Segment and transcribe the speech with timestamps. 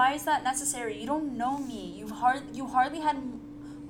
[0.00, 0.98] why is that necessary?
[0.98, 1.94] You don't know me.
[1.98, 3.18] You've hard you hardly had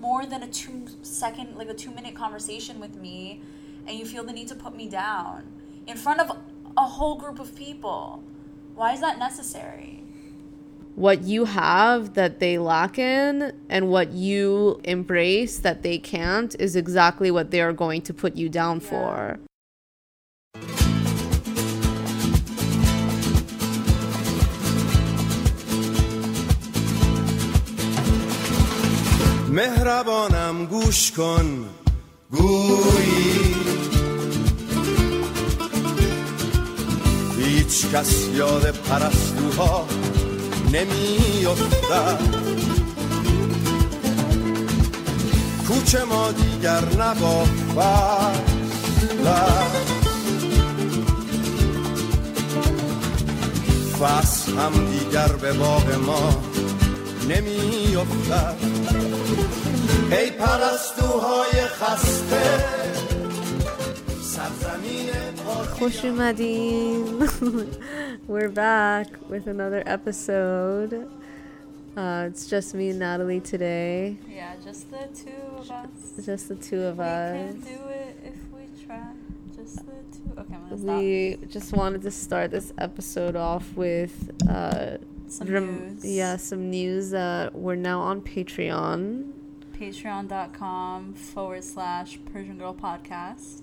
[0.01, 3.41] more than a two second like a two minute conversation with me,
[3.87, 5.45] and you feel the need to put me down
[5.87, 6.37] in front of
[6.77, 8.25] a whole group of people.
[8.75, 10.03] Why is that necessary?
[10.97, 16.75] What you have that they lack in, and what you embrace that they can't, is
[16.75, 18.91] exactly what they are going to put you down yeah.
[18.91, 19.41] for.
[29.51, 31.65] مهربانم گوش کن
[32.31, 33.55] گویی.
[37.39, 39.87] هیچ کس یاد پرستوها
[40.73, 42.21] نمیافتد.
[45.69, 47.45] کوچه ما دیگر نبا
[54.01, 56.43] فصل هم دیگر به باغ ما
[57.29, 58.57] نمیافتد.
[60.12, 62.86] ای پرستوهای خسته
[65.80, 67.06] خوش اومدین
[68.28, 70.94] We're back with another episode.
[71.96, 74.18] Uh, it's just me and Natalie today.
[74.28, 76.26] Yeah, just the two of us.
[76.26, 77.34] Just the two of we us.
[77.34, 79.08] We can do it if we try.
[79.56, 80.30] Just the two.
[80.42, 80.98] Okay, I'm gonna stop.
[81.00, 84.16] We just wanted to start this episode off with
[84.50, 84.98] uh,
[85.28, 86.04] some news.
[86.04, 89.32] Yeah, some news that we're now on Patreon
[89.81, 93.63] patreon.com forward slash Persian Girl Podcast.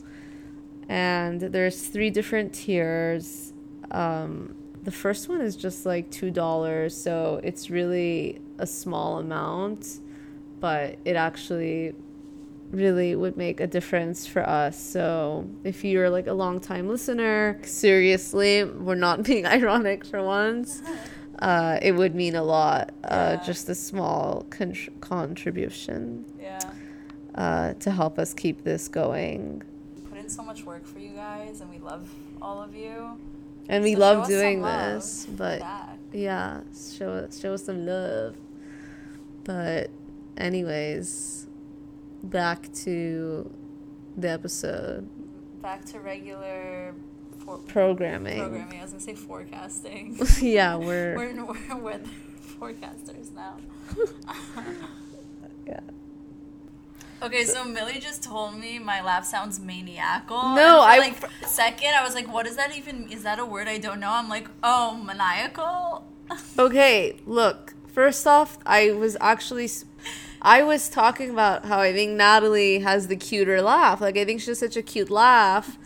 [0.89, 3.53] And there's three different tiers.
[3.91, 10.00] Um, the first one is just like $2, so it's really a small amount,
[10.59, 11.94] but it actually
[12.72, 14.81] really would make a difference for us.
[14.81, 20.81] So if you're like a long time listener, seriously, we're not being ironic for once
[21.40, 22.94] uh, it would mean a lot.
[23.03, 26.25] Uh, Just a small con- contribution.
[26.42, 26.59] Yeah.
[27.36, 29.62] Uh, to help us keep this going.
[30.09, 32.09] Put in so much work for you guys, and we love
[32.42, 33.20] all of you.
[33.70, 35.62] And we so love doing this, but
[36.12, 36.62] yeah,
[36.97, 38.36] show us show us some love.
[39.44, 39.92] But,
[40.36, 41.47] anyways,
[42.24, 43.50] back to
[44.18, 45.08] the episode.
[45.62, 46.96] Back to regular
[47.47, 48.40] for- programming.
[48.40, 48.80] Programming.
[48.80, 50.19] I was gonna say forecasting.
[50.41, 52.09] yeah, we're we're, we're weather
[52.59, 53.58] forecasters now.
[55.68, 55.80] yeah.
[57.22, 60.56] Okay, so Millie just told me my laugh sounds maniacal.
[60.56, 61.16] No, I like
[61.47, 63.09] second I was like, what is that even?
[63.09, 64.12] Is that a word I don't know?
[64.12, 66.06] I'm like, oh, maniacal.
[66.59, 67.74] okay, look.
[67.88, 69.69] First off, I was actually.
[70.40, 74.02] I was talking about how I think Natalie has the cuter laugh.
[74.02, 75.79] Like I think she has such a cute laugh.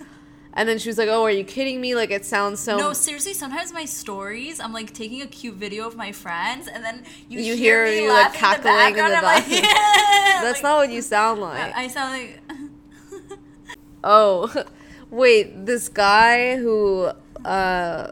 [0.54, 1.96] And then she was like, "Oh, are you kidding me?
[1.96, 3.34] Like it sounds so." No, seriously.
[3.34, 7.40] Sometimes my stories, I'm like taking a cute video of my friends, and then you,
[7.40, 9.14] you hear, hear me you like cackling in the background.
[9.14, 9.48] In the back.
[9.48, 10.42] Like, yeah.
[10.42, 11.76] That's like, not what you sound like.
[11.76, 13.40] I sound like.
[14.04, 14.66] oh,
[15.10, 15.66] wait!
[15.66, 17.12] This guy who
[17.46, 18.12] uh,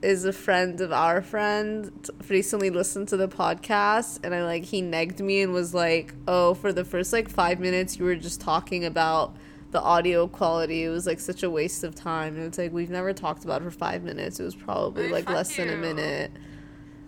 [0.00, 1.90] is a friend of our friend
[2.28, 6.54] recently listened to the podcast, and I like he negged me and was like, "Oh,
[6.54, 9.34] for the first like five minutes, you were just talking about."
[9.70, 10.84] The audio quality.
[10.84, 12.36] It was like such a waste of time.
[12.36, 14.40] And it's like we've never talked about it for five minutes.
[14.40, 15.64] It was probably like less you.
[15.64, 16.32] than a minute.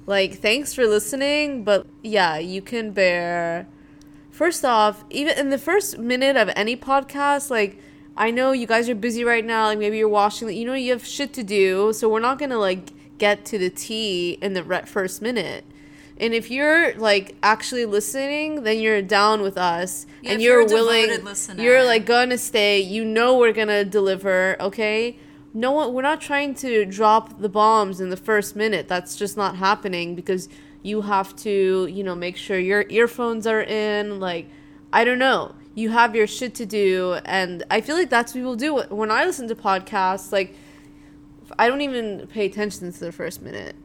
[0.06, 3.69] Like, thanks for listening, but yeah, you can bear.
[4.31, 7.79] First off, even in the first minute of any podcast, like
[8.17, 9.67] I know you guys are busy right now.
[9.67, 10.49] Like maybe you're washing.
[10.50, 13.70] You know you have shit to do, so we're not gonna like get to the
[13.70, 15.65] tea in the first minute.
[16.19, 20.69] And if you're like actually listening, then you're down with us yeah, and you're, you're
[20.69, 21.26] willing
[21.59, 22.81] you're like gonna stay.
[22.81, 25.19] You know we're gonna deliver, okay?
[25.55, 28.88] No one we're not trying to drop the bombs in the first minute.
[28.88, 30.49] That's just not happening because
[30.82, 34.20] you have to, you know, make sure your earphones are in.
[34.20, 34.49] Like,
[34.93, 35.55] I don't know.
[35.75, 37.19] You have your shit to do.
[37.25, 38.82] And I feel like that's what people do.
[38.94, 40.56] When I listen to podcasts, like,
[41.58, 43.76] I don't even pay attention to the first minute.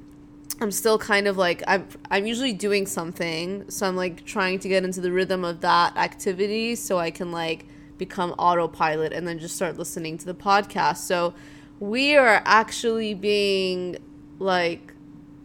[0.59, 4.69] I'm still kind of like I'm I'm usually doing something, so I'm like trying to
[4.69, 7.65] get into the rhythm of that activity so I can like
[7.97, 10.97] become autopilot and then just start listening to the podcast.
[10.97, 11.33] So
[11.79, 13.97] we are actually being
[14.39, 14.93] like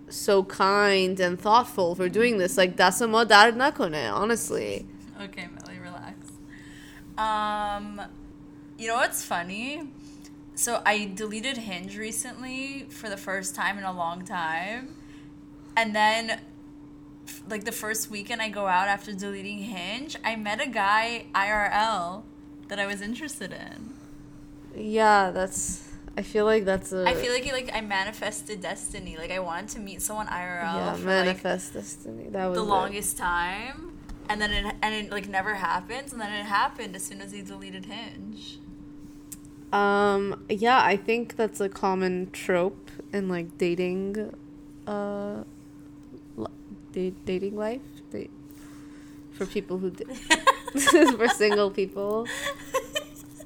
[0.09, 2.57] so kind and thoughtful for doing this.
[2.57, 4.87] Like that's a dar nakone, honestly.
[5.21, 6.33] Okay, Millie, relax.
[7.19, 8.01] Um,
[8.79, 9.89] you know what's funny?
[10.55, 14.95] So I deleted Hinge recently for the first time in a long time,
[15.77, 16.41] and then
[17.49, 22.23] like the first weekend I go out after deleting Hinge, I met a guy IRL
[22.69, 23.95] that I was interested in.
[24.75, 25.89] Yeah, that's.
[26.17, 27.07] I feel like that's a.
[27.07, 29.17] I feel like like I manifested destiny.
[29.17, 32.29] Like I wanted to meet someone IRL yeah, for manifest destiny.
[32.31, 32.69] That was the it.
[32.69, 33.99] longest time,
[34.29, 37.33] and then it and it like never happens, and then it happened as soon as
[37.33, 38.59] he deleted Hinge.
[39.73, 44.35] Um, yeah, I think that's a common trope in like dating,
[44.87, 45.45] uh,
[46.93, 47.81] da- dating life.
[48.11, 48.31] Da-
[49.33, 50.05] for people who, d-
[51.17, 52.27] for single people.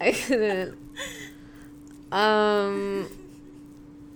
[0.01, 0.77] I couldn't.
[2.13, 3.09] Um,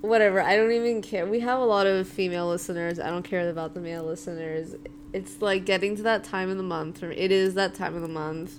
[0.01, 0.41] whatever.
[0.41, 1.27] I don't even care.
[1.27, 2.99] We have a lot of female listeners.
[2.99, 4.75] I don't care about the male listeners.
[5.13, 8.03] It's like getting to that time of the month, or it is that time of
[8.03, 8.59] the month.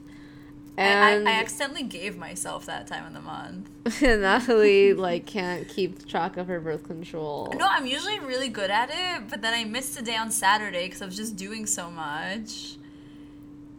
[0.81, 3.69] I, And I, I accidentally gave myself that time of the month.
[4.01, 7.53] Natalie like can't keep track of her birth control.
[7.55, 10.85] No, I'm usually really good at it, but then I missed a day on Saturday
[10.85, 12.75] because I was just doing so much,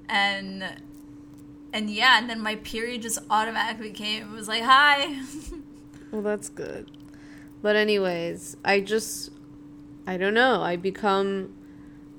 [0.08, 0.64] and
[1.72, 4.32] and yeah, and then my period just automatically came.
[4.32, 5.20] It was like, hi.
[6.12, 6.90] Well, that's good.
[7.62, 9.30] But anyways, I just
[10.06, 10.62] I don't know.
[10.62, 11.54] I become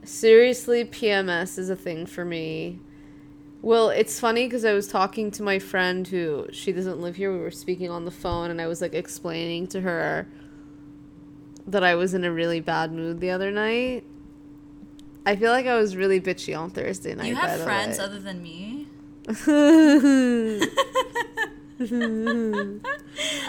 [0.03, 2.79] seriously PMS is a thing for me.
[3.63, 7.31] Well, it's funny because I was talking to my friend who she doesn't live here.
[7.31, 10.27] We were speaking on the phone, and I was like explaining to her
[11.67, 14.03] that I was in a really bad mood the other night.
[15.25, 17.27] I feel like I was really bitchy on Thursday night.
[17.27, 18.89] you have friends other than me?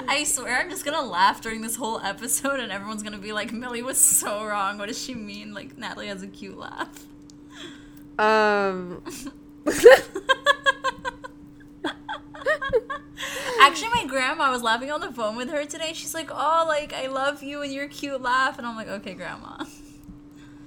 [0.08, 3.52] I swear I'm just gonna laugh during this whole episode and everyone's gonna be like,
[3.52, 4.78] Millie was so wrong.
[4.78, 5.52] What does she mean?
[5.52, 7.04] Like, Natalie has a cute laugh.
[8.16, 9.02] um.
[13.60, 15.92] Actually, my grandma was laughing on the phone with her today.
[15.94, 19.14] She's like, "Oh, like I love you and your cute laugh," and I'm like, "Okay,
[19.14, 19.64] grandma."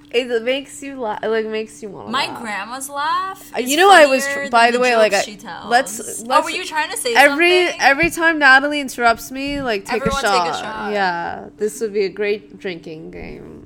[0.09, 1.19] It makes you laugh.
[1.21, 2.07] Like makes you want.
[2.07, 2.29] To laugh.
[2.33, 3.51] My grandma's laugh.
[3.55, 5.69] Uh, you know, I was tr- by than the way, like, I- she tells.
[5.69, 7.81] let's- oh, let's- were you trying to say every something?
[7.81, 10.21] every time Natalie interrupts me, like take a, take a
[10.53, 10.93] shot.
[10.93, 13.56] Yeah, this would be a great drinking game.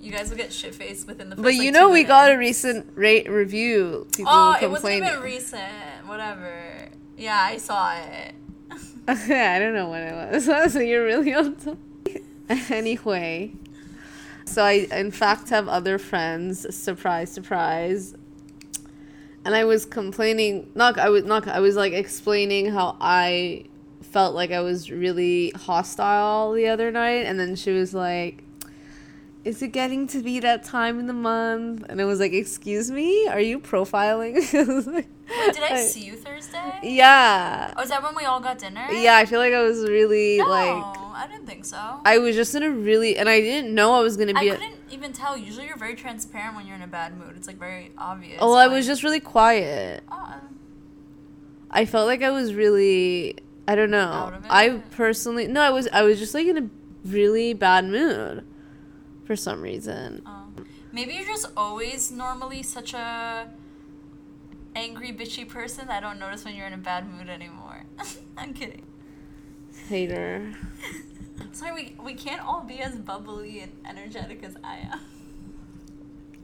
[0.00, 1.36] You guys will get shit faced within the.
[1.36, 4.06] First, But like, you two know, we got a recent rate review.
[4.16, 5.62] People Oh, it wasn't even recent.
[6.06, 6.88] Whatever.
[7.16, 8.34] Yeah, I saw it.
[9.08, 10.44] I don't know when it was.
[10.72, 11.78] so you're really on top.
[12.70, 13.52] anyway,
[14.46, 16.74] so I in fact have other friends.
[16.74, 18.14] Surprise, surprise.
[19.44, 20.70] And I was complaining.
[20.74, 21.46] Not I was not.
[21.46, 23.64] I was like explaining how I
[24.00, 28.44] felt like I was really hostile the other night, and then she was like.
[29.42, 31.86] Is it getting to be that time in the month?
[31.88, 36.14] And I was like, "Excuse me, are you profiling?" I like, Did I see you
[36.16, 36.80] Thursday?
[36.82, 38.86] Yeah, Oh, is that when we all got dinner?
[38.90, 39.16] yeah.
[39.16, 42.00] I feel like I was really No, like I didn't think so.
[42.04, 44.50] I was just in a really, and I didn't know I was gonna be.
[44.50, 45.36] I couldn't even tell.
[45.38, 47.34] Usually, you're very transparent when you're in a bad mood.
[47.36, 48.38] It's like very obvious.
[48.40, 50.02] oh, I was just really quiet.
[50.12, 50.34] Oh, uh.
[51.70, 53.36] I felt like I was really,
[53.68, 54.00] I don't know.
[54.00, 54.48] Out of it?
[54.50, 56.68] I personally, no, I was, I was just like in a
[57.04, 58.44] really bad mood,
[59.30, 60.20] for some reason.
[60.26, 60.48] oh.
[60.90, 63.48] maybe you're just always normally such a
[64.74, 65.88] angry, bitchy person.
[65.88, 67.84] I don't notice when you're in a bad mood anymore.
[68.36, 68.82] I'm kidding.
[69.86, 70.52] Hater.
[71.52, 75.00] Sorry, we we can't all be as bubbly and energetic as I am.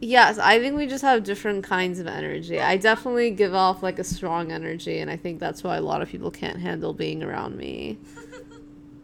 [0.01, 2.61] Yes, I think we just have different kinds of energy.
[2.61, 6.03] I definitely give off like a strong energy, and I think that's why a lot
[6.03, 7.99] of people can't handle being around me.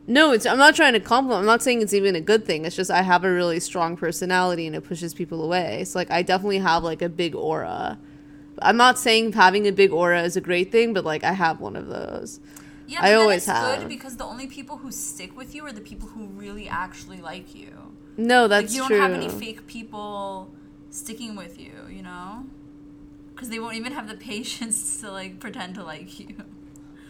[0.06, 1.40] No, it's I'm not trying to compliment.
[1.40, 2.64] I'm not saying it's even a good thing.
[2.64, 5.84] It's just I have a really strong personality and it pushes people away.
[5.84, 7.98] So like I definitely have like a big aura.
[8.60, 11.60] I'm not saying having a big aura is a great thing, but like I have
[11.60, 12.40] one of those.
[12.86, 13.80] Yeah, I always it's have.
[13.80, 17.20] good because the only people who stick with you are the people who really actually
[17.20, 17.72] like you.
[18.16, 19.00] No, that's like you don't true.
[19.00, 20.50] have any fake people
[20.90, 22.44] sticking with you, you know?
[23.34, 26.34] Because they won't even have the patience to like pretend to like you.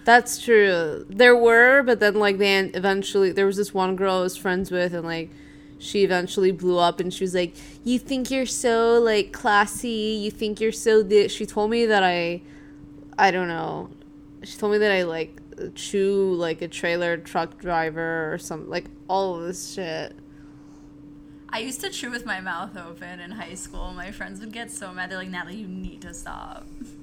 [0.05, 1.07] That's true.
[1.09, 4.71] There were, but then like they eventually there was this one girl I was friends
[4.71, 5.31] with, and like
[5.79, 7.55] she eventually blew up and she was like,
[7.85, 10.19] "You think you're so like classy?
[10.23, 12.43] You think you're so this?" She told me that I,
[13.17, 13.91] I don't know.
[14.43, 15.41] She told me that I like
[15.75, 20.17] chew like a trailer truck driver or some like all of this shit.
[21.49, 23.93] I used to chew with my mouth open in high school.
[23.93, 25.11] My friends would get so mad.
[25.11, 26.67] They're like, Natalie, you need to stop.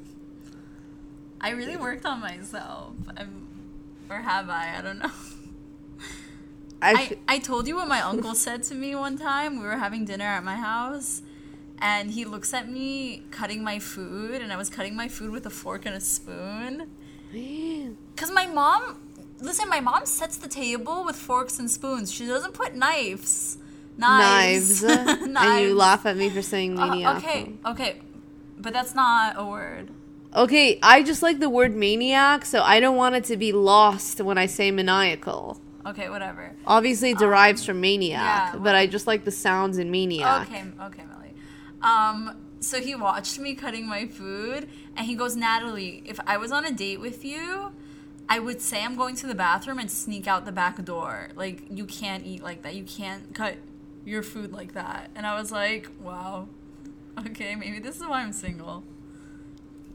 [1.41, 2.93] I really worked on myself.
[3.15, 3.47] I'm,
[4.09, 4.75] or have I?
[4.77, 5.11] I don't know.
[6.81, 9.59] I, I, told you what my uncle said to me one time.
[9.59, 11.21] We were having dinner at my house,
[11.79, 15.45] and he looks at me cutting my food, and I was cutting my food with
[15.45, 16.89] a fork and a spoon.
[17.31, 19.01] Because my mom,
[19.39, 22.11] listen, my mom sets the table with forks and spoons.
[22.11, 23.57] She doesn't put knives.
[23.97, 25.27] knives, Knives.
[25.37, 27.17] and you laugh at me for saying Uh, maniac.
[27.17, 28.01] okay, okay.
[28.57, 29.89] But that's not a word.
[30.35, 34.21] Okay, I just like the word maniac, so I don't want it to be lost
[34.21, 35.59] when I say maniacal.
[35.85, 36.55] Okay, whatever.
[36.67, 40.47] Obviously, it derives from maniac, yeah, but I just like the sounds in maniac.
[40.47, 41.33] Okay, okay, Millie.
[41.81, 46.51] Um, so he watched me cutting my food, and he goes, Natalie, if I was
[46.51, 47.71] on a date with you,
[48.27, 51.29] I would say I'm going to the bathroom and sneak out the back door.
[51.35, 52.75] Like, you can't eat like that.
[52.75, 53.57] You can't cut
[54.05, 55.09] your food like that.
[55.15, 56.49] And I was like, wow.
[57.17, 58.83] Okay, maybe this is why I'm single.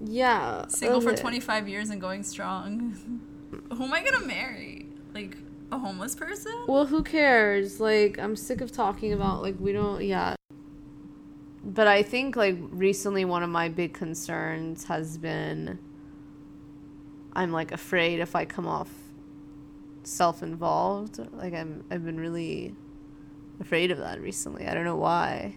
[0.01, 0.67] Yeah.
[0.69, 1.21] Single for okay.
[1.21, 3.21] 25 years and going strong.
[3.73, 4.89] Who am I gonna marry?
[5.15, 5.37] Like,
[5.71, 6.53] a homeless person?
[6.67, 7.81] Well, who cares?
[7.81, 10.35] Like, I'm sick of talking about, like, we don't, yeah.
[11.65, 15.79] But I think, like, recently one of my big concerns has been
[17.33, 18.91] I'm, like, afraid if I come off
[20.03, 21.19] self involved.
[21.33, 22.75] Like, I'm, I've been really
[23.61, 24.67] afraid of that recently.
[24.67, 25.57] I don't know why.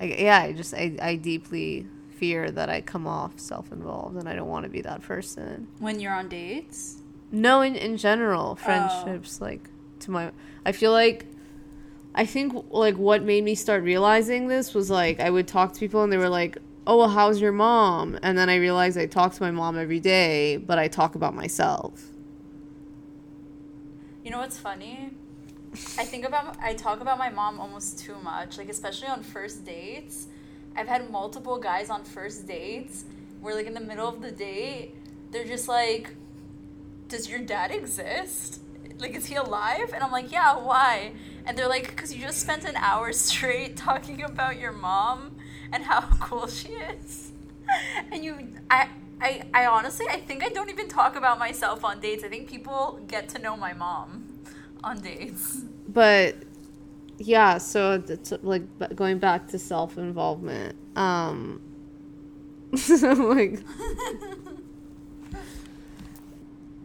[0.00, 4.28] I, yeah, I just, I, I deeply fear that I come off self involved and
[4.28, 5.68] I don't want to be that person.
[5.78, 6.96] When you're on dates?
[7.30, 8.54] No, in in general, oh.
[8.54, 9.68] friendships like
[10.00, 10.30] to my
[10.64, 11.26] I feel like
[12.14, 15.80] I think like what made me start realizing this was like I would talk to
[15.80, 19.06] people and they were like, "Oh, well, how's your mom?" And then I realized I
[19.06, 22.10] talk to my mom every day, but I talk about myself.
[24.22, 25.10] You know what's funny?
[25.98, 29.64] I think about I talk about my mom almost too much, like especially on first
[29.64, 30.28] dates.
[30.76, 33.04] I've had multiple guys on first dates
[33.40, 34.94] where like in the middle of the date,
[35.30, 36.14] they're just like,
[37.08, 38.60] "Does your dad exist?
[38.98, 41.12] Like is he alive?" And I'm like, "Yeah, why?"
[41.46, 45.36] And they're like, "Cuz you just spent an hour straight talking about your mom
[45.72, 47.32] and how cool she is."
[48.12, 48.88] And you I
[49.20, 52.24] I, I honestly I think I don't even talk about myself on dates.
[52.24, 54.38] I think people get to know my mom
[54.82, 55.62] on dates.
[55.88, 56.36] But
[57.18, 58.62] yeah, so it's like
[58.96, 60.76] going back to self involvement.
[60.96, 61.60] Um,
[62.88, 63.60] like,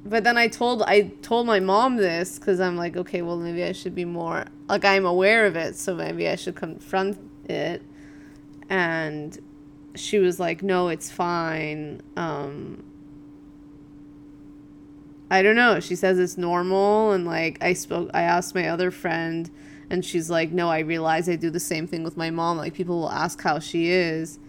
[0.06, 3.64] but then I told I told my mom this because I'm like, okay, well maybe
[3.64, 7.18] I should be more like I'm aware of it, so maybe I should confront
[7.48, 7.82] it.
[8.70, 9.38] And
[9.96, 12.02] she was like, no, it's fine.
[12.16, 12.84] Um,
[15.32, 15.80] I don't know.
[15.80, 19.50] She says it's normal, and like I spoke, I asked my other friend,
[19.90, 22.58] and she's like, "No, I realize I do the same thing with my mom.
[22.58, 24.40] Like people will ask how she is,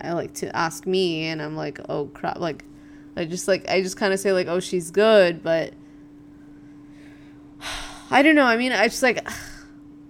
[0.00, 2.64] I like to ask me, and I'm like, oh crap, like
[3.16, 5.74] I just like I just kind of say like, oh, she's good, but
[8.10, 8.44] I don't know.
[8.44, 9.26] I mean, I just like.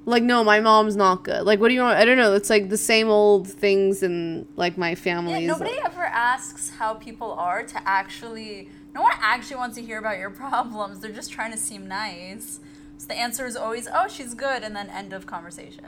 [0.09, 1.43] Like no, my mom's not good.
[1.43, 1.99] Like, what do you want?
[1.99, 2.35] I don't know.
[2.35, 5.41] It's like the same old things in like my family.
[5.41, 8.69] Yeah, nobody ever asks how people are to actually.
[8.95, 11.01] No one actually wants to hear about your problems.
[11.01, 12.61] They're just trying to seem nice.
[12.99, 15.85] So the answer is always, "Oh, she's good," and then end of conversation.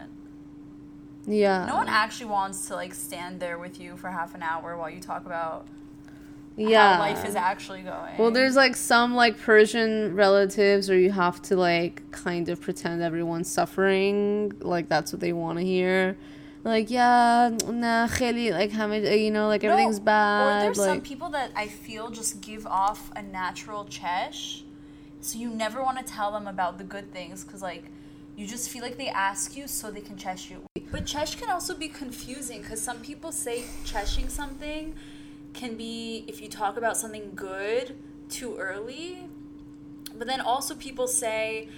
[1.26, 1.66] Yeah.
[1.66, 4.88] No one actually wants to like stand there with you for half an hour while
[4.88, 5.66] you talk about
[6.56, 6.94] yeah.
[6.94, 8.16] how life is actually going.
[8.18, 13.02] Well, there's like some like Persian relatives where you have to like kind of pretend
[13.02, 16.16] everyone's suffering, like that's what they want to hear.
[16.64, 20.64] Like yeah, nah, kheli, like how much you know, like No, everything's Or bad.
[20.64, 24.64] there's some people that I feel just give off a natural chesh,
[25.20, 27.84] so you never want to tell them about the good things because like
[28.37, 30.62] you just feel like they ask you so they can chesh you.
[30.92, 34.94] But chesh can also be confusing because some people say cheshing something
[35.54, 37.96] can be if you talk about something good
[38.28, 39.28] too early,
[40.14, 41.68] but then also people say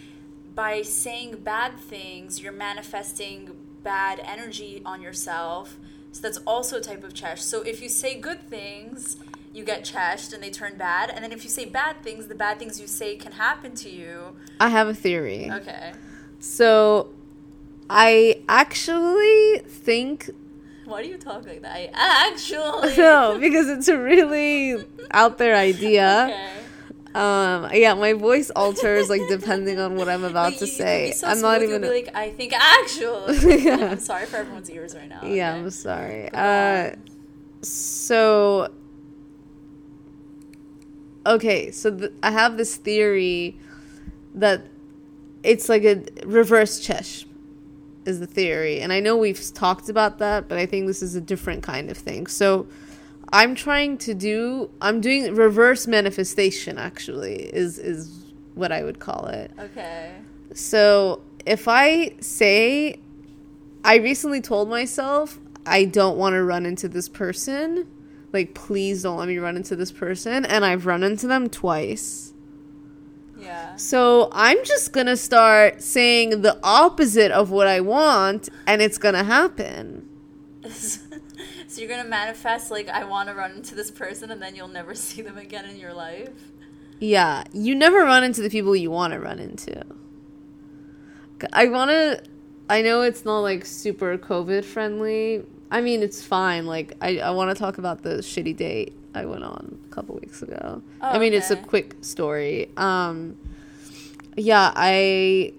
[0.55, 5.79] by saying bad things you're manifesting bad energy on yourself.
[6.13, 7.41] So that's also a type of chesh.
[7.41, 9.17] So if you say good things,
[9.53, 11.11] you get cheshed and they turn bad.
[11.11, 13.89] And then if you say bad things, the bad things you say can happen to
[13.91, 14.37] you.
[14.61, 15.51] I have a theory.
[15.51, 15.93] Okay.
[16.39, 17.11] So
[17.89, 20.31] I actually think
[20.85, 21.75] Why do you talk like that?
[21.77, 21.91] I
[22.33, 22.97] actually.
[22.97, 26.29] no, because it's a really out there idea.
[26.41, 26.57] Okay.
[27.13, 30.77] Um, yeah, my voice alters like depending on what I'm about Like, to you- you
[30.79, 31.11] could say.
[31.11, 31.83] so I'm not even.
[31.83, 33.37] like, I think actually.
[33.65, 33.91] Yeah.
[33.91, 35.23] I'm sorry for everyone's ears right now.
[35.25, 35.59] yeah, okay?
[35.61, 36.31] I'm sorry.
[36.33, 36.91] Uh,
[37.63, 38.69] so
[41.27, 43.59] okay, so th- I have this theory
[44.35, 44.63] that
[45.43, 47.27] it's like a reverse chesh
[48.07, 51.15] is the theory, and I know we've talked about that, but I think this is
[51.15, 52.27] a different kind of thing.
[52.27, 52.67] So
[53.33, 54.71] I'm trying to do.
[54.81, 56.79] I'm doing reverse manifestation.
[56.79, 58.25] Actually, is is
[58.55, 59.53] what I would call it.
[59.59, 60.13] Okay.
[60.53, 62.99] So if I say,
[63.85, 67.87] I recently told myself I don't want to run into this person,
[68.33, 72.33] like please don't let me run into this person, and I've run into them twice.
[73.39, 73.77] Yeah.
[73.77, 79.25] So I'm just gonna start saying the opposite of what I want, and it's gonna
[79.25, 80.09] happen.
[80.69, 81.01] so
[81.75, 84.95] you're gonna manifest like I want to run into this person, and then you'll never
[85.07, 86.53] see them again in your life.
[87.01, 89.83] Yeah, you never run into the people you want to run into.
[91.53, 92.23] I want to.
[92.69, 95.43] I know it's not like super COVID friendly.
[95.71, 96.67] I mean, it's fine.
[96.67, 100.17] Like, I, I want to talk about the shitty date I went on a couple
[100.17, 100.83] weeks ago.
[101.01, 102.71] Oh, I mean, it's a quick story.
[102.77, 103.37] Um,
[104.37, 105.53] yeah, I,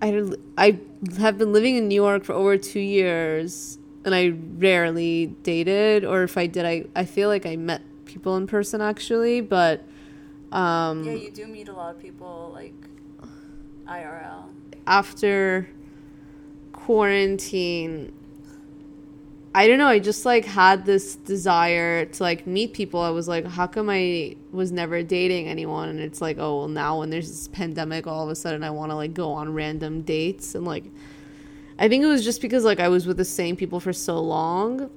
[0.00, 0.78] I, I
[1.18, 6.22] have been living in New York for over two years, and I rarely dated, or
[6.22, 9.84] if I did, I, I feel like I met people in person actually, but
[10.52, 12.74] um, Yeah, you do meet a lot of people like
[13.88, 14.44] IRL.
[14.86, 15.68] after
[16.72, 18.12] quarantine
[19.54, 23.00] i don't know i just like had this desire to like meet people.
[23.00, 25.88] I was like how come i was never dating anyone?
[25.88, 28.70] And it's like oh well now when there's this pandemic all of a sudden i
[28.70, 30.54] want to like go on random dates.
[30.54, 30.84] And like
[31.78, 34.20] i think it was just because like i was with the same people for so
[34.20, 34.90] long.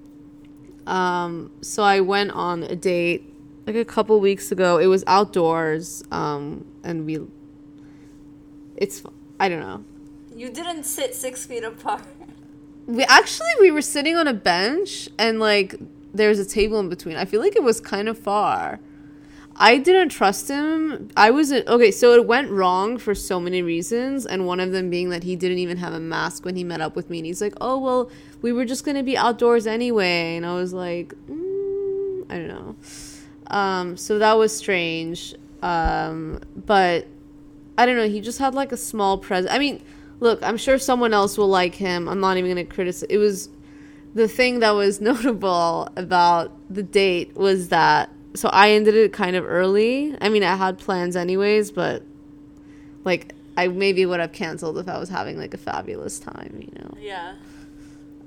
[0.87, 3.33] Um so i went on a date
[3.67, 4.77] like a couple weeks ago.
[4.77, 7.19] It was outdoors um and we
[8.77, 9.03] it's
[9.39, 9.83] i don't know.
[10.35, 12.03] You didn't sit six feet apart.
[12.87, 15.75] We actually we were sitting on a bench and like
[16.13, 18.79] there's a table in between i feel like it was kind of far
[19.55, 24.25] i didn't trust him i wasn't okay so it went wrong for so many reasons
[24.25, 26.81] and one of them being that he didn't even have a mask when he met
[26.81, 28.09] up with me and he's like oh well
[28.41, 32.75] we were just gonna be outdoors anyway and i was like mm, i don't know
[33.47, 37.07] um so that was strange um but
[37.77, 38.07] I don't know.
[38.07, 39.53] He just had like a small presence.
[39.53, 39.83] I mean,
[40.19, 42.07] look, I'm sure someone else will like him.
[42.07, 43.07] I'm not even going to criticize.
[43.09, 43.49] It was
[44.13, 48.09] the thing that was notable about the date was that.
[48.35, 50.15] So I ended it kind of early.
[50.19, 52.03] I mean, I had plans anyways, but
[53.03, 56.71] like I maybe would have canceled if I was having like a fabulous time, you
[56.79, 57.35] know Yeah.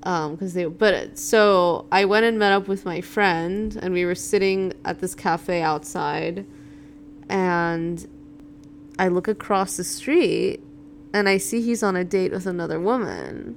[0.04, 4.04] um because they but so i went and met up with my friend and we
[4.04, 6.46] were sitting at this cafe outside
[7.28, 8.06] and
[8.98, 10.60] i look across the street
[11.12, 13.56] and i see he's on a date with another woman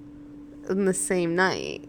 [0.69, 1.83] in the same night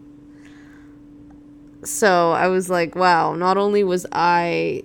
[1.83, 4.81] so i was like wow not only was i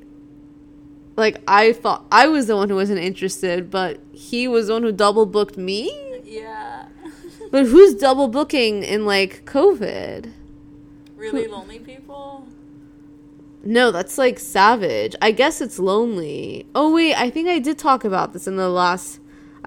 [1.16, 4.82] like i thought i was the one who wasn't interested but he was the one
[4.82, 5.92] who double booked me
[6.24, 6.86] Yeah.
[7.50, 10.32] but who's double booking in like COVID?
[11.16, 12.46] really lonely people.
[13.64, 15.16] No, that's like savage.
[15.20, 16.64] I guess it's lonely.
[16.76, 19.18] Oh wait, I think I did talk about this in the last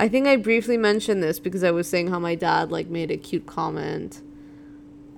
[0.01, 3.11] I think I briefly mentioned this because I was saying how my dad like made
[3.11, 4.21] a cute comment.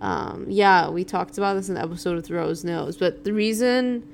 [0.02, 4.06] Um yeah, we talked about this in the episode with Rose Knows, but the reason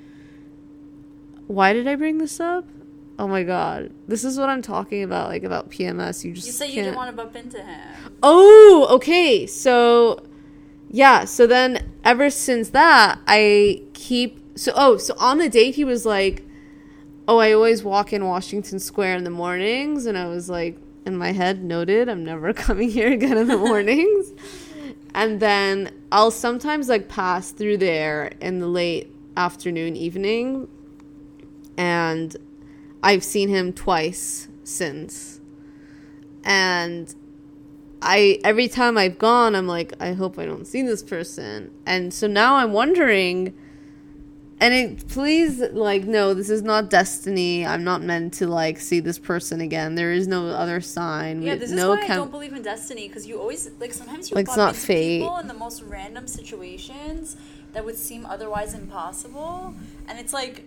[1.47, 2.65] why did I bring this up?
[3.17, 3.91] Oh my god.
[4.07, 6.23] This is what I'm talking about like about PMS.
[6.23, 8.13] You just You said you didn't want to bump into him.
[8.21, 9.47] Oh, okay.
[9.47, 10.23] So,
[10.89, 11.25] yeah.
[11.25, 14.39] So then, ever since that, I keep.
[14.55, 16.43] So, oh, so on the date, he was like,
[17.29, 21.17] "Oh, I always walk in Washington Square in the mornings," and I was like, in
[21.17, 22.07] my head, noted.
[22.07, 24.31] I'm never coming here again in the mornings.
[25.13, 30.67] and then I'll sometimes like pass through there in the late afternoon, evening,
[31.77, 32.35] and
[33.03, 35.41] I've seen him twice since.
[36.43, 37.13] And
[38.01, 41.71] I every time I've gone, I'm like, I hope I don't see this person.
[41.85, 43.53] And so now I'm wondering
[44.61, 47.65] and it please like no, this is not destiny.
[47.65, 49.95] I'm not meant to like see this person again.
[49.95, 51.41] There is no other sign.
[51.41, 54.29] Yeah, this is no why I don't believe in destiny because you always like sometimes
[54.29, 55.21] you Like, it's not fate.
[55.21, 57.37] people in the most random situations
[57.73, 59.75] that would seem otherwise impossible,
[60.07, 60.65] and it's like,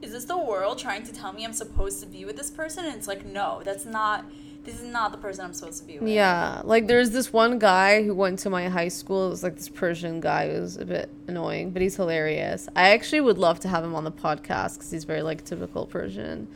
[0.00, 2.84] is this the world trying to tell me I'm supposed to be with this person?
[2.84, 4.24] And it's like, no, that's not.
[4.66, 6.08] This is not the person I'm supposed to be with.
[6.08, 9.28] Yeah, like there's this one guy who went to my high school.
[9.28, 12.68] It was like this Persian guy who was a bit annoying, but he's hilarious.
[12.74, 15.86] I actually would love to have him on the podcast because he's very like typical
[15.86, 16.48] Persian.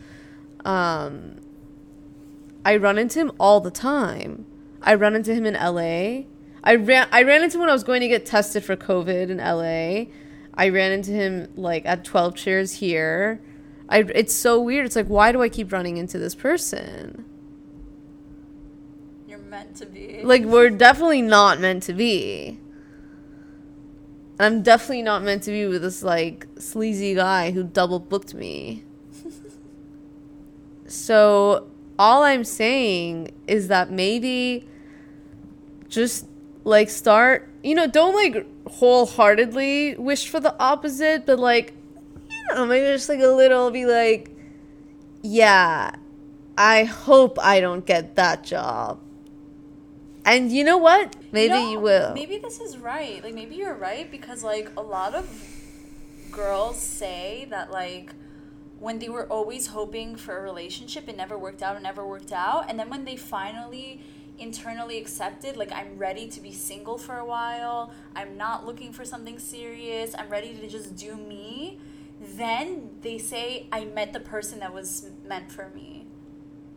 [0.65, 1.37] um,
[2.65, 4.45] I run into him all the time.
[4.83, 6.25] I run into him in LA.
[6.65, 9.31] I ran I ran into him when I was going to get tested for COVID
[9.31, 10.13] in LA.
[10.55, 13.41] I ran into him like at 12 chairs here.
[13.89, 14.85] I it's so weird.
[14.85, 17.25] It's like why do I keep running into this person?
[19.51, 20.21] Meant to be.
[20.23, 22.61] Like we're definitely not meant to be.
[24.39, 28.85] I'm definitely not meant to be with this like sleazy guy who double booked me.
[30.87, 34.67] so all I'm saying is that maybe
[35.89, 36.27] just
[36.65, 41.75] like start, you know, don't like wholeheartedly wish for the opposite, but like,
[42.31, 44.31] you know, maybe just like a little be like,
[45.23, 45.91] yeah,
[46.57, 49.01] I hope I don't get that job.
[50.25, 51.17] And you know what?
[51.33, 52.15] Maybe know, you will.
[52.15, 53.23] Maybe this is right.
[53.23, 55.29] Like maybe you're right because like a lot of
[56.31, 58.13] girls say that like
[58.79, 62.33] when they were always hoping for a relationship it never worked out and never worked
[62.33, 64.01] out and then when they finally
[64.41, 69.05] internally accepted like I'm ready to be single for a while, I'm not looking for
[69.05, 71.79] something serious, I'm ready to just do me,
[72.21, 76.00] then they say I met the person that was meant for me.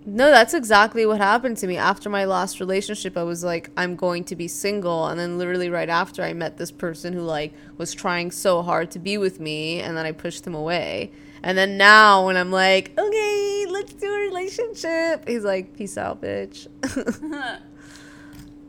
[0.06, 1.78] No, that's exactly what happened to me.
[1.78, 5.08] After my last relationship, I was like, I'm going to be single.
[5.08, 8.92] And then, literally, right after, I met this person who, like, was trying so hard
[8.92, 9.80] to be with me.
[9.80, 11.12] And then I pushed him away.
[11.42, 16.22] And then now, when I'm like, okay, let's do a relationship, he's like, peace out,
[16.22, 16.68] bitch.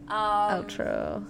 [0.06, 1.24] Um, Outro.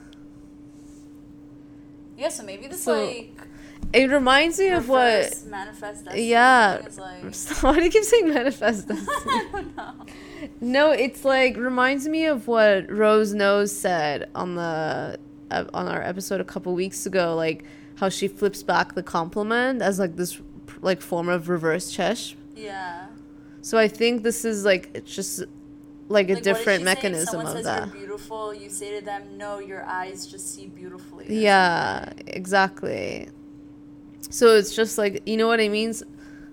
[2.17, 3.43] Yeah, so maybe this So, like
[3.92, 5.44] It reminds me of what.
[5.47, 6.81] manifest destiny Yeah.
[6.99, 8.87] like Why do you keep saying manifest?
[8.90, 9.92] I don't know.
[10.61, 15.18] No, it's like reminds me of what Rose Knows said on the
[15.51, 17.64] uh, on our episode a couple weeks ago, like
[17.97, 20.40] how she flips back the compliment as like this
[20.81, 22.35] like form of reverse chesh.
[22.57, 23.07] Yeah.
[23.62, 25.44] So I think this is like it's just
[26.09, 27.87] like a Like, different mechanism of says that.
[27.88, 28.53] You're beautiful.
[28.55, 33.29] You say to them, "No, your eyes just see beautifully." Yeah, exactly.
[34.30, 35.94] So it's just like you know what I mean,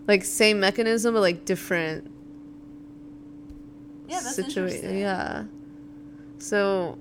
[0.08, 2.12] like same mechanism but like different.
[4.08, 5.00] Yeah, that's situa- interesting.
[5.00, 5.44] Yeah.
[6.40, 6.98] So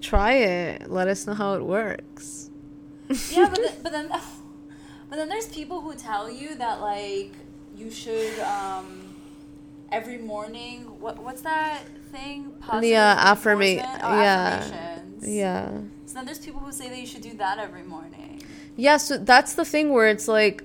[0.00, 0.90] try it.
[0.90, 2.50] Let us know how it works.
[3.30, 4.08] yeah, but then, but then,
[5.08, 7.32] but then there's people who tell you that like
[7.76, 9.14] you should um
[9.90, 10.82] every morning.
[11.00, 12.52] What what's that thing?
[12.60, 14.04] Positive Yeah, affirma- reinforcement?
[14.04, 14.60] Oh, yeah.
[14.60, 15.28] affirmations.
[15.28, 15.78] Yeah.
[16.06, 18.42] So then there's people who say that you should do that every morning.
[18.76, 20.64] Yeah, so that's the thing where it's like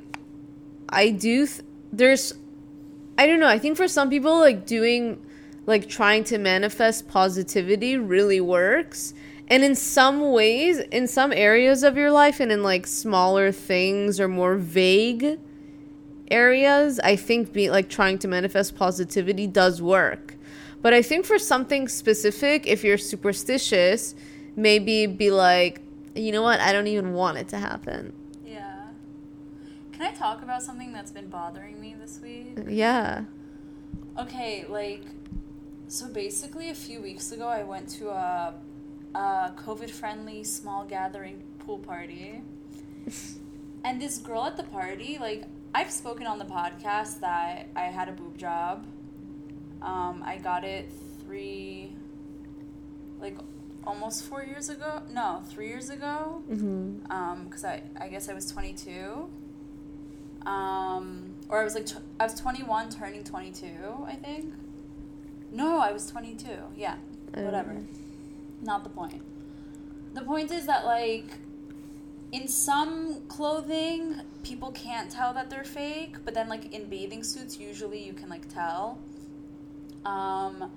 [0.90, 2.34] I do th- there's
[3.18, 5.24] I don't know, I think for some people like doing
[5.66, 9.14] like trying to manifest positivity really works.
[9.50, 14.20] And in some ways, in some areas of your life and in like smaller things
[14.20, 15.40] or more vague
[16.30, 20.36] areas, I think be like trying to manifest positivity does work.
[20.82, 24.16] But I think for something specific, if you're superstitious,
[24.56, 25.82] maybe be like,
[26.18, 28.14] you know what, I don't even want it to happen.
[28.46, 28.88] Yeah.
[29.92, 32.58] Can I talk about something that's been bothering me this week?
[32.68, 33.26] Yeah.
[34.18, 35.04] Okay, like,
[35.88, 38.56] so basically, a few weeks ago, I went to a,
[39.16, 42.42] a COVID friendly small gathering pool party.
[43.84, 48.10] and this girl at the party, like, I've spoken on the podcast that I had
[48.10, 48.86] a boob job.
[49.82, 50.92] Um, I got it
[51.24, 51.96] three,
[53.20, 53.38] like,
[53.88, 55.02] almost four years ago.
[55.10, 56.44] No, three years ago.
[56.52, 57.12] Mm-hmm.
[57.12, 59.30] Um, because I, I guess I was 22.
[60.46, 63.68] Um, or I was like, tw- I was 21 turning 22,
[64.06, 64.54] I think.
[65.52, 66.50] No, I was 22.
[66.76, 66.96] Yeah,
[67.34, 67.78] whatever.
[68.62, 69.22] Not the point.
[70.14, 71.30] The point is that, like,
[72.32, 77.60] in some clothing, people can't tell that they're fake, but then, like, in bathing suits,
[77.60, 79.00] usually you can, like, tell.
[80.06, 80.72] Um,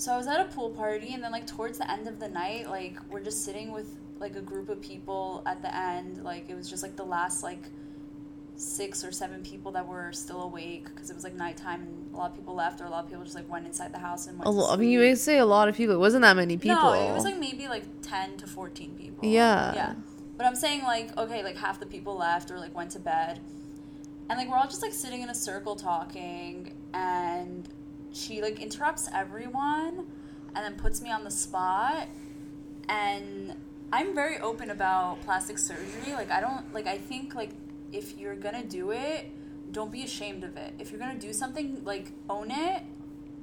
[0.00, 2.28] so I was at a pool party, and then, like, towards the end of the
[2.28, 6.24] night, like, we're just sitting with, like, a group of people at the end.
[6.24, 7.64] Like, it was just, like, the last, like,
[8.56, 12.16] six or seven people that were still awake because it was like nighttime and a
[12.18, 14.26] lot of people left or a lot of people just like went inside the house
[14.26, 15.94] and went A I mean, you may say a lot of people.
[15.94, 16.76] It wasn't that many people.
[16.76, 19.26] No, it was like maybe like 10 to 14 people.
[19.26, 19.74] Yeah.
[19.74, 19.94] Yeah.
[20.36, 23.40] But I'm saying like, okay, like half the people left or like went to bed.
[24.28, 27.66] And like we're all just like sitting in a circle talking and
[28.12, 30.06] she like interrupts everyone
[30.54, 32.08] and then puts me on the spot
[32.88, 33.54] and
[33.92, 36.12] I'm very open about plastic surgery.
[36.12, 37.50] Like I don't like I think like
[37.92, 39.30] if you're gonna do it,
[39.72, 40.74] don't be ashamed of it.
[40.78, 42.82] If you're gonna do something, like own it,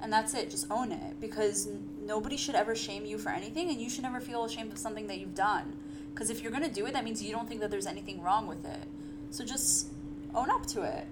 [0.02, 0.50] and that's it.
[0.50, 1.68] Just own it because
[2.02, 5.08] nobody should ever shame you for anything, and you should never feel ashamed of something
[5.08, 5.76] that you've done.
[6.14, 8.48] Because if you're gonna do it, that means you don't think that there's anything wrong
[8.48, 8.88] with it.
[9.32, 9.90] So just
[10.34, 11.08] own up to it.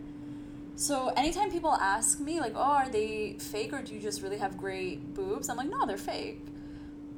[0.76, 4.38] So anytime people ask me like, "Oh, are they fake or do you just really
[4.38, 6.42] have great boobs?" I'm like, "No, they're fake."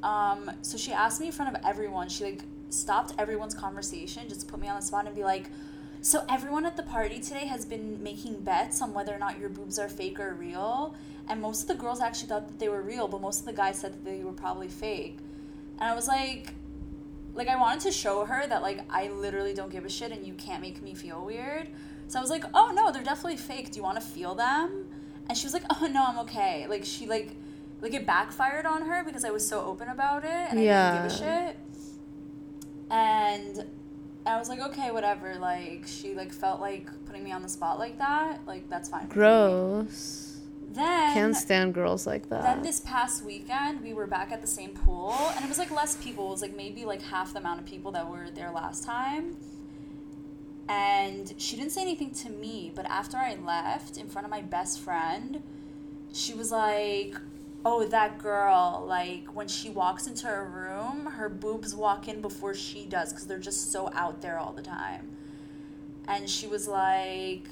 [0.03, 2.07] Um, so she asked me in front of everyone.
[2.09, 5.49] She like stopped everyone's conversation, just put me on the spot and be like,
[6.01, 9.49] "So everyone at the party today has been making bets on whether or not your
[9.49, 10.93] boobs are fake or real."
[11.27, 13.53] And most of the girls actually thought that they were real, but most of the
[13.53, 15.17] guys said that they were probably fake.
[15.79, 16.53] And I was like,
[17.33, 20.25] like I wanted to show her that like I literally don't give a shit and
[20.25, 21.69] you can't make me feel weird.
[22.07, 23.71] So I was like, "Oh no, they're definitely fake.
[23.71, 24.87] Do you want to feel them?"
[25.27, 27.35] And she was like, "Oh no, I'm okay." Like she like
[27.81, 30.91] like it backfired on her because I was so open about it and I Yeah.
[31.01, 31.57] didn't give a shit.
[32.89, 33.65] And
[34.25, 37.79] I was like, "Okay, whatever." Like she like felt like putting me on the spot
[37.79, 38.39] like that.
[38.45, 39.07] Like that's fine.
[39.07, 40.23] Gross.
[40.69, 42.43] Then Can't stand girls like that.
[42.43, 45.71] then this past weekend, we were back at the same pool, and it was like
[45.71, 46.27] less people.
[46.27, 49.37] It was like maybe like half the amount of people that were there last time.
[50.69, 54.41] And she didn't say anything to me, but after I left in front of my
[54.41, 55.41] best friend,
[56.11, 57.15] she was like,
[57.65, 62.53] Oh, that girl, like when she walks into her room, her boobs walk in before
[62.53, 65.09] she does because they're just so out there all the time.
[66.07, 67.47] And she was like,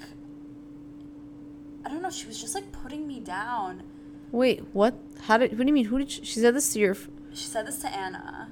[1.85, 3.83] I don't know, she was just like putting me down.
[4.31, 4.95] Wait, what?
[5.21, 5.51] How did?
[5.51, 5.85] What do you mean?
[5.85, 6.95] Who did she, she said this to your?
[7.33, 8.49] She said this to Anna.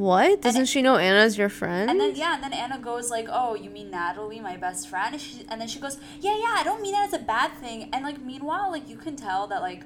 [0.00, 0.40] What?
[0.40, 1.90] Doesn't it- she know Anna's your friend?
[1.90, 5.12] And then yeah, and then Anna goes like, "Oh, you mean Natalie, my best friend?"
[5.12, 7.52] And, she, and then she goes, "Yeah, yeah, I don't mean it as a bad
[7.58, 9.82] thing." And like meanwhile, like you can tell that like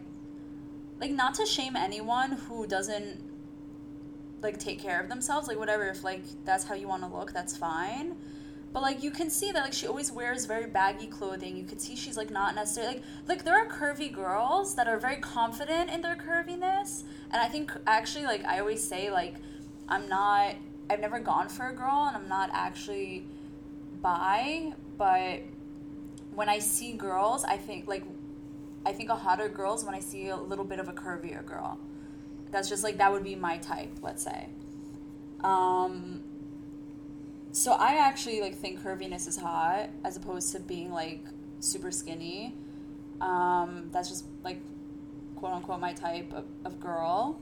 [1.01, 3.23] like not to shame anyone who doesn't
[4.41, 7.33] like take care of themselves, like whatever if like that's how you want to look,
[7.33, 8.17] that's fine.
[8.73, 11.57] But like you can see that like she always wears very baggy clothing.
[11.57, 15.01] You could see she's like not necessarily like like there are curvy girls that are
[15.01, 17.03] very confident in their curviness.
[17.33, 19.35] And I think actually like I always say like
[19.89, 20.57] I'm not
[20.91, 23.27] I've never gone for a girl and I'm not actually
[24.03, 25.43] bi, but
[26.35, 28.05] when I see girls, I think like
[28.87, 31.79] I think a hotter girls when I see a little bit of a curvier girl.
[32.51, 34.49] That's just like that would be my type, let's say.
[35.43, 36.23] Um
[37.53, 41.25] so I actually like think curviness is hot as opposed to being like
[41.61, 42.55] super skinny.
[43.21, 44.61] Um that's just like
[45.37, 47.41] quote unquote my type of, of girl.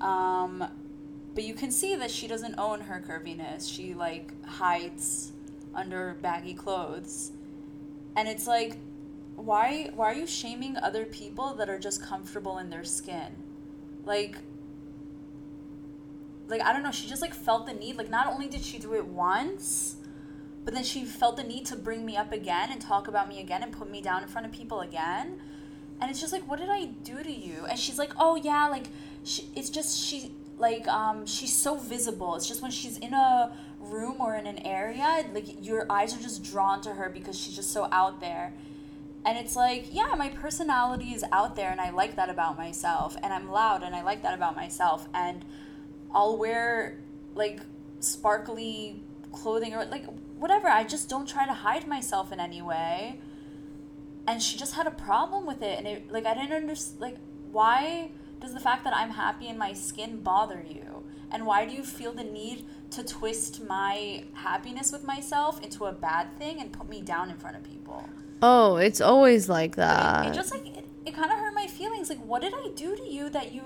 [0.00, 0.66] Um
[1.34, 3.72] but you can see that she doesn't own her curviness.
[3.72, 5.32] She like hides
[5.74, 7.32] under baggy clothes.
[8.16, 8.76] And it's like
[9.36, 13.36] why why are you shaming other people that are just comfortable in their skin?
[14.04, 14.36] Like
[16.48, 17.96] like I don't know, she just like felt the need.
[17.96, 19.96] Like not only did she do it once,
[20.64, 23.40] but then she felt the need to bring me up again and talk about me
[23.40, 25.40] again and put me down in front of people again.
[26.00, 27.66] And it's just like, what did I do to you?
[27.68, 28.86] And she's like, oh yeah, like
[29.24, 32.36] she, it's just she like um she's so visible.
[32.36, 36.20] It's just when she's in a room or in an area, like your eyes are
[36.20, 38.52] just drawn to her because she's just so out there.
[39.24, 43.16] And it's like, yeah, my personality is out there and I like that about myself.
[43.22, 45.08] And I'm loud and I like that about myself.
[45.12, 45.44] And
[46.14, 46.98] I'll wear
[47.34, 47.60] like
[48.00, 49.02] sparkly
[49.32, 50.06] clothing or like
[50.36, 50.68] whatever.
[50.68, 53.20] I just don't try to hide myself in any way.
[54.26, 55.78] And she just had a problem with it.
[55.78, 57.16] And it, like, I didn't understand, like,
[57.50, 61.04] why does the fact that I'm happy in my skin bother you?
[61.32, 65.92] And why do you feel the need to twist my happiness with myself into a
[65.92, 68.08] bad thing and put me down in front of people?
[68.42, 70.26] oh, it's always like that.
[70.26, 72.96] it just like it, it kind of hurt my feelings like what did i do
[72.96, 73.62] to you that you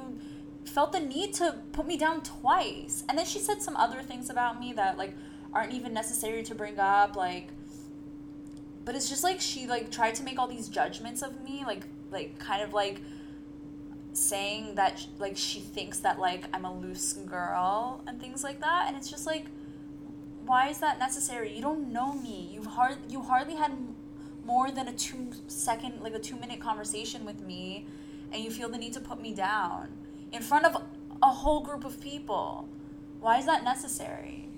[0.64, 4.30] felt the need to put me down twice and then she said some other things
[4.30, 5.14] about me that like
[5.52, 7.48] aren't even necessary to bring up like
[8.84, 11.84] but it's just like she like tried to make all these judgments of me like
[12.10, 13.00] like kind of like
[14.14, 18.84] saying that like she thinks that like i'm a loose girl and things like that
[18.86, 19.46] and it's just like
[20.46, 21.54] why is that necessary?
[21.54, 22.50] You don't know me.
[22.52, 23.72] You've hard you hardly had
[24.44, 27.86] more than a two second like a two minute conversation with me
[28.32, 29.88] and you feel the need to put me down
[30.32, 30.82] in front of
[31.22, 32.68] a whole group of people.
[33.20, 34.48] Why is that necessary?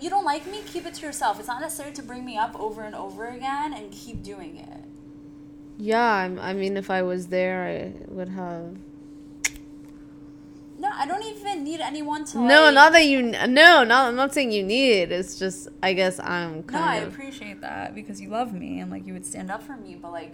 [0.00, 0.62] You don't like me?
[0.66, 1.38] Keep it to yourself.
[1.38, 4.85] It's not necessary to bring me up over and over again and keep doing it
[5.78, 8.76] yeah, I'm, I mean, if I was there, I would have.
[10.78, 13.22] no i don't even need anyone to No, like- not that you.
[13.22, 14.08] No, not.
[14.08, 15.12] I'm not saying you need it.
[15.12, 17.12] It's just, I guess I'm kind no i of.
[17.12, 20.12] appreciate that because you love me and like you would stand up for me but
[20.12, 20.32] like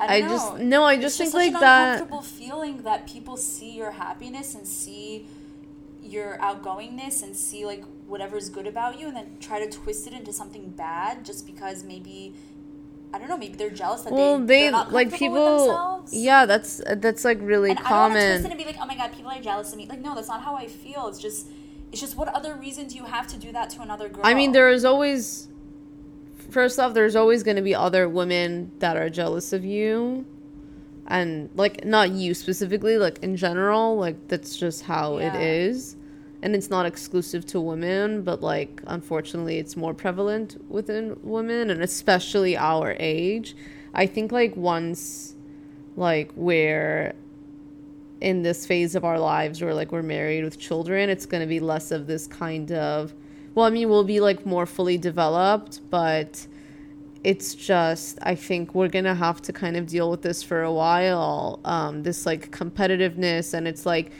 [0.00, 0.64] I don't just know.
[0.64, 0.82] no.
[0.84, 1.92] I It's just think such like an that.
[1.94, 5.26] uncomfortable feeling that people see your happiness and see
[6.02, 10.12] your outgoingness and see like whatever's good about you and then try to twist it
[10.12, 12.32] into something bad just because maybe
[13.12, 15.66] I don't know maybe they're jealous that Well, they they like people.
[15.66, 16.12] themselves.
[16.14, 18.50] Yeah, that's that's like really and I don't want to twist it common.
[18.52, 20.42] and be like oh my god people are jealous of me like no that's not
[20.42, 21.48] how I feel it's just
[21.90, 24.34] it's just what other reason do you have to do that to another girl I
[24.34, 25.48] mean, there is always
[26.50, 30.24] first off, there's always going to be other women that are jealous of you.
[31.06, 35.34] And, like, not you specifically, like, in general, like, that's just how Yeah.
[35.36, 35.96] it is.
[36.40, 41.82] And it's not exclusive to women, but, like, unfortunately, it's more prevalent within women, and
[41.82, 43.56] especially our age.
[43.92, 45.34] I think, like, once,
[45.96, 47.14] like, we're
[48.20, 51.46] in this phase of our lives where like we're married with children it's going to
[51.46, 53.14] be less of this kind of
[53.54, 56.46] well i mean we'll be like more fully developed but
[57.22, 60.62] it's just i think we're going to have to kind of deal with this for
[60.62, 64.10] a while um, this like competitiveness and it's like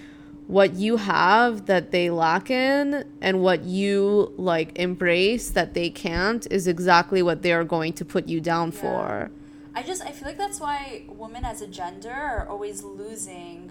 [0.49, 6.51] what you have that they lack in and what you like embrace that they can't
[6.51, 9.31] is exactly what they're going to put you down for
[9.75, 13.71] I just I feel like that's why women as a gender are always losing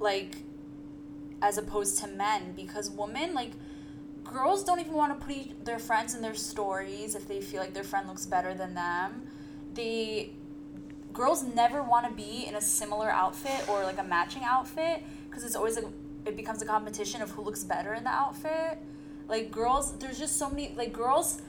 [0.00, 0.36] like
[1.42, 3.52] as opposed to men because women like
[4.24, 7.74] girls don't even want to put their friends in their stories if they feel like
[7.74, 9.28] their friend looks better than them.
[9.74, 10.30] They
[11.14, 15.44] girls never want to be in a similar outfit or like a matching outfit because
[15.44, 15.84] it's always a
[16.26, 18.78] it becomes a competition of who looks better in the outfit.
[19.28, 21.40] Like girls, there's just so many like girls.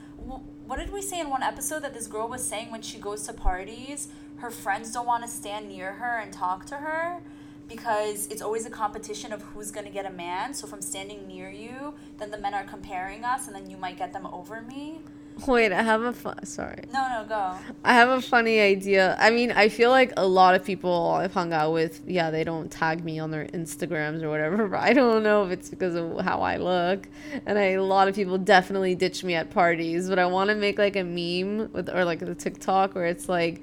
[0.66, 3.22] What did we say in one episode that this girl was saying when she goes
[3.26, 7.20] to parties, her friends don't want to stand near her and talk to her
[7.68, 10.54] because it's always a competition of who's going to get a man.
[10.54, 13.96] So I'm standing near you, then the men are comparing us, and then you might
[13.96, 15.00] get them over me.
[15.46, 17.54] Wait i have a fun sorry No, no, go.
[17.84, 19.16] I have a funny idea.
[19.18, 22.42] I mean, I feel like a lot of people I've hung out with, yeah, they
[22.42, 25.94] don't tag me on their Instagrams or whatever, but I don't know if it's because
[25.94, 27.06] of how I look.
[27.44, 30.56] And I, a lot of people definitely ditch me at parties, but I want to
[30.56, 33.62] make like a meme with, or like a TikTok where it's like,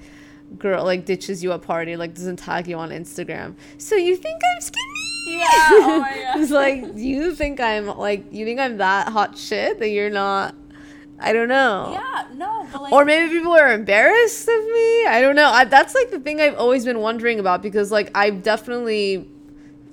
[0.59, 3.55] girl like ditches you at party, like doesn't tag you on Instagram.
[3.77, 5.37] So you think I'm skinny?
[5.39, 5.47] Yeah.
[5.71, 6.39] Oh my god.
[6.41, 10.53] it's like, you think I'm like, you think I'm that hot shit that you're not,
[11.23, 11.91] I don't know.
[11.93, 12.27] yeah.
[12.33, 12.93] No, but like.
[12.93, 15.05] Or maybe people are embarrassed of me.
[15.05, 15.49] I don't know.
[15.49, 19.29] I, that's like the thing I've always been wondering about because like I've definitely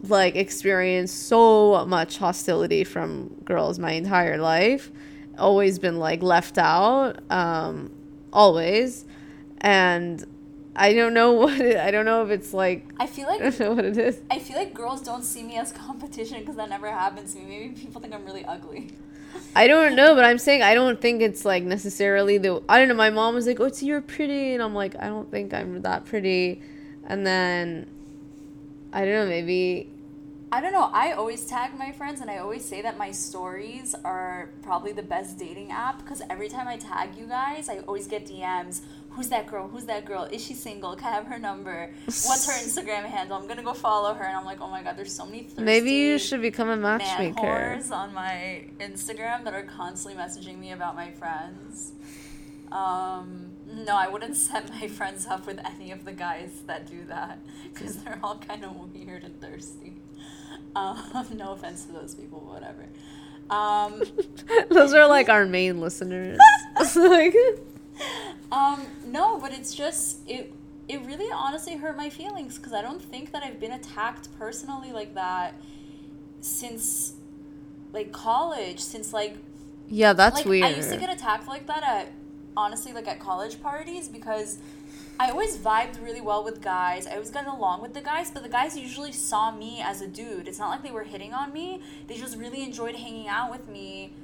[0.04, 4.90] like experienced so much hostility from girls my entire life.
[5.38, 7.20] Always been like left out.
[7.30, 7.90] Um
[8.32, 9.04] always.
[9.58, 10.24] And
[10.74, 13.50] I don't know what it, I don't know if it's like I feel like I
[13.50, 14.20] don't know what it is.
[14.30, 17.46] I feel like girls don't see me as competition because that never happens to me.
[17.46, 18.92] Maybe people think I'm really ugly.
[19.54, 22.62] I don't know, but I'm saying I don't think it's like necessarily the.
[22.68, 22.94] I don't know.
[22.94, 25.82] My mom was like, "Oh, it's you're pretty," and I'm like, I don't think I'm
[25.82, 26.62] that pretty.
[27.04, 27.88] And then
[28.92, 29.26] I don't know.
[29.26, 29.88] Maybe
[30.52, 30.90] I don't know.
[30.92, 35.02] I always tag my friends and I always say that my stories are probably the
[35.02, 38.80] best dating app because every time I tag you guys, I always get DMs.
[39.10, 39.68] Who's that girl?
[39.68, 40.24] Who's that girl?
[40.24, 40.96] Is she single?
[40.96, 41.90] Can I have her number?
[42.06, 43.36] What's her Instagram handle?
[43.36, 44.24] I'm gonna go follow her.
[44.24, 46.76] And I'm like, oh my god, there's so many thirsty maybe you should become a
[46.76, 47.80] matchmaker.
[47.92, 51.92] on my Instagram that are constantly messaging me about my friends.
[52.72, 57.04] Um, no, I wouldn't set my friends up with any of the guys that do
[57.06, 57.38] that
[57.72, 59.99] because they're all kind of weird and thirsty.
[60.74, 62.86] Um, no offense to those people, whatever.
[63.50, 64.02] Um,
[64.70, 66.38] Those are like our main listeners.
[66.96, 67.34] like,
[68.52, 70.52] um, no, but it's just it.
[70.88, 74.90] It really honestly hurt my feelings because I don't think that I've been attacked personally
[74.90, 75.54] like that
[76.40, 77.12] since
[77.92, 78.80] like college.
[78.80, 79.36] Since like
[79.88, 80.64] yeah, that's like weird.
[80.64, 82.12] I used to get attacked like that at
[82.56, 84.58] honestly like at college parties because
[85.20, 87.06] I always vibed really well with guys.
[87.06, 90.08] I always got along with the guys, but the guys usually saw me as a
[90.08, 90.48] dude.
[90.48, 91.82] It's not like they were hitting on me.
[92.06, 94.14] They just really enjoyed hanging out with me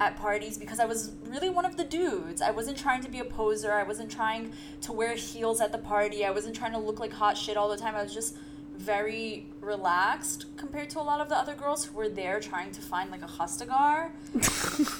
[0.00, 2.40] at parties because I was really one of the dudes.
[2.40, 3.70] I wasn't trying to be a poser.
[3.70, 6.24] I wasn't trying to wear heels at the party.
[6.24, 7.94] I wasn't trying to look like hot shit all the time.
[7.94, 8.38] I was just
[8.78, 12.80] very relaxed compared to a lot of the other girls who were there trying to
[12.80, 14.10] find like a hustagar.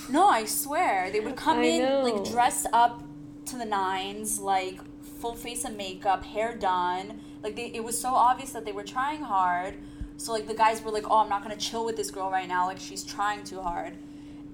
[0.10, 1.10] no, I swear.
[1.10, 2.02] They would come I in know.
[2.02, 3.04] like dressed up
[3.46, 4.80] to the nines, like
[5.18, 7.20] full face of makeup, hair done.
[7.42, 9.74] Like they, it was so obvious that they were trying hard.
[10.16, 12.48] So like the guys were like, "Oh, I'm not gonna chill with this girl right
[12.48, 12.66] now.
[12.66, 13.94] Like she's trying too hard."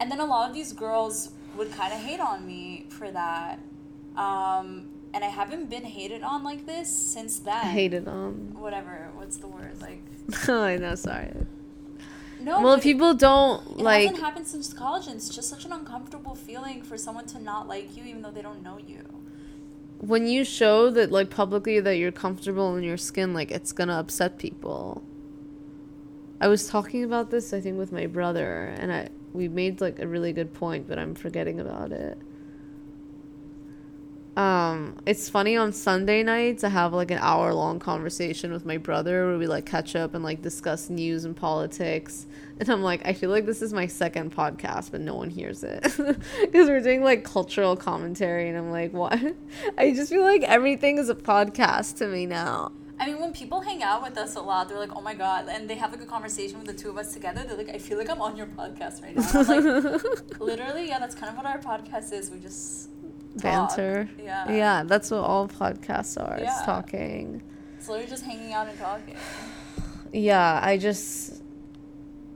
[0.00, 3.60] And then a lot of these girls would kind of hate on me for that.
[4.16, 7.64] Um, and I haven't been hated on like this since then.
[7.66, 8.54] hated on.
[8.58, 9.10] Whatever.
[9.14, 9.80] What's the word?
[9.80, 10.02] Like
[10.48, 10.94] I know.
[10.94, 11.32] Sorry.
[12.40, 12.60] no.
[12.62, 14.02] Well, people don't it like.
[14.02, 17.68] hasn't happened since college, and it's just such an uncomfortable feeling for someone to not
[17.68, 19.04] like you, even though they don't know you.
[20.02, 23.96] When you show that like publicly that you're comfortable in your skin like it's gonna
[23.98, 25.00] upset people.
[26.40, 30.00] I was talking about this i think with my brother and i we made like
[30.00, 32.18] a really good point but i'm forgetting about it
[34.36, 38.78] Um, it's funny on Sunday nights I have like an hour long conversation with my
[38.78, 42.26] brother where we like catch up and like discuss news and politics.
[42.58, 45.62] And I'm like, I feel like this is my second podcast, but no one hears
[45.62, 45.82] it
[46.40, 49.18] because we're doing like cultural commentary, and I'm like, what?
[49.78, 52.72] I just feel like everything is a podcast to me now.
[53.02, 55.48] I mean, when people hang out with us a lot, they're like, "Oh my god!"
[55.48, 57.42] and they have like a conversation with the two of us together.
[57.42, 61.16] They're like, "I feel like I'm on your podcast right now." Like, literally, yeah, that's
[61.16, 62.30] kind of what our podcast is.
[62.30, 62.90] We just.
[63.36, 64.08] Banter.
[64.22, 64.50] Yeah.
[64.52, 66.34] Yeah, that's what all podcasts are.
[66.36, 66.62] It's Yeah.
[66.66, 67.42] talking.
[67.78, 69.16] It's literally just hanging out and talking.
[70.14, 71.42] yeah i just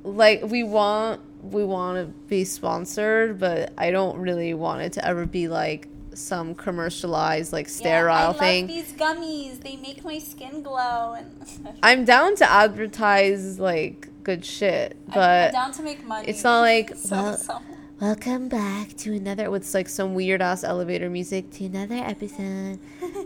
[0.02, 5.04] like we want we want to be sponsored but i don't really want it to
[5.04, 9.60] ever be like some commercialized like sterile thing these gummies.
[9.60, 11.30] They make my skin glow, and
[11.82, 16.26] i'm down to advertise like good shit I'm but down to make money.
[16.28, 17.60] it's not like So- well, so-
[17.98, 22.78] welcome back to another with like some weird ass elevator music to another episode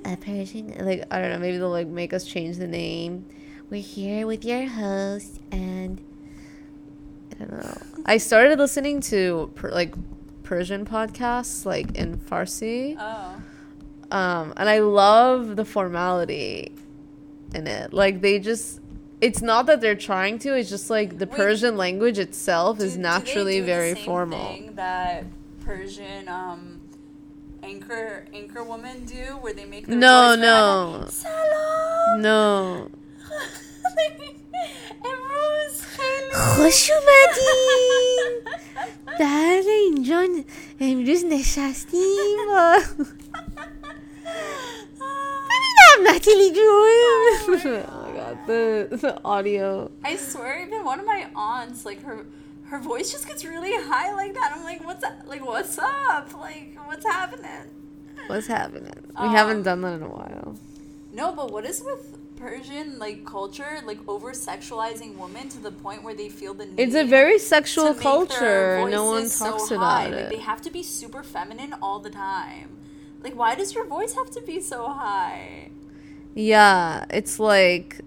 [0.04, 3.26] of persian like i don't know maybe they'll like make us change the name.
[3.68, 6.00] We're here with your host and
[7.32, 7.78] i don't know.
[8.06, 9.92] I started listening to per, like
[10.44, 12.96] persian podcasts like in farsi.
[12.96, 13.42] Oh,
[14.16, 16.72] um and i love the formality
[17.56, 17.92] in it.
[17.92, 18.80] Like they just
[19.21, 22.83] it's not that they're trying to it's just like the Wait, persian language itself Do-
[22.85, 25.23] is do they naturally do the very same formal thing that
[25.65, 26.79] Persian um,
[27.63, 30.59] anchor anchor women do, where they make their No, voice no.
[30.99, 32.21] very- Salam.
[32.21, 32.41] no
[35.05, 38.41] امروز خیلی خوش اومدین
[39.19, 40.27] در اینجا
[40.79, 42.77] امروز نشستیم با
[45.49, 47.98] ببینم نتیلی جون
[48.46, 52.26] the, the audio I swear, even one of my aunts, like her,
[52.64, 54.52] her voice just gets really high like that.
[54.56, 55.26] I'm like, what's that?
[55.28, 56.32] Like, what's up?
[56.34, 57.66] Like, what's happening?
[58.26, 60.56] what's happening we Um, haven't done that in a while
[61.12, 66.02] No, but what is with Persian like culture, like over sexualizing women to the point
[66.04, 66.78] where they feel the need?
[66.78, 70.70] it's a very sexual culture no one talks so about it Like, they have to
[70.70, 72.68] be super feminine all the time.
[73.22, 75.70] Like, why does your voice have to be so high?
[76.34, 78.00] Yeah, it's like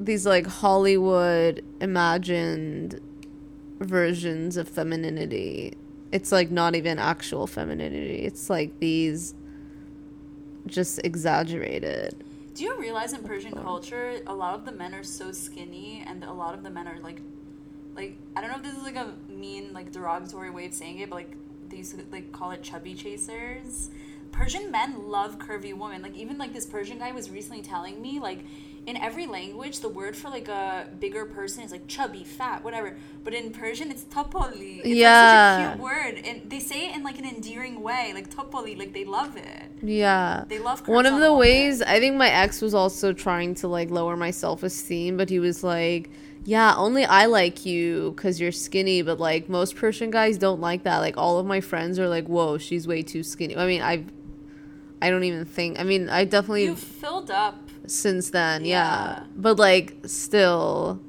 [0.00, 3.00] these like Hollywood imagined
[3.80, 5.74] versions of femininity.
[6.10, 8.24] It's like not even actual femininity.
[8.24, 9.34] It's like these
[10.66, 12.24] just exaggerated.
[12.54, 16.24] Do you realize in Persian culture, a lot of the men are so skinny, and
[16.24, 17.20] a lot of the men are like,
[17.94, 20.98] like I don't know if this is like a mean, like derogatory way of saying
[20.98, 21.36] it, but like
[21.68, 23.90] they used to like call it chubby chasers.
[24.32, 26.02] Persian men love curvy women.
[26.02, 28.40] Like even like this Persian guy was recently telling me, like
[28.86, 32.96] in every language, the word for like a bigger person is like chubby, fat, whatever.
[33.24, 34.78] But in Persian, it's topoli.
[34.78, 35.56] It's like Yeah.
[35.56, 38.78] such a cute word, and they say it in like an endearing way, like topoli,
[38.78, 39.70] like they love it.
[39.82, 40.44] Yeah.
[40.48, 43.68] They love One of on the ways I think my ex was also trying to
[43.68, 46.08] like lower my self-esteem, but he was like,
[46.46, 50.84] "Yeah, only I like you cuz you're skinny, but like most Persian guys don't like
[50.84, 50.98] that.
[50.98, 54.04] Like all of my friends are like, "Whoa, she's way too skinny." I mean, I
[55.02, 55.80] I don't even think.
[55.80, 59.20] I mean, I definitely You filled up since then, yeah.
[59.20, 59.26] Yeah.
[59.36, 61.00] But like still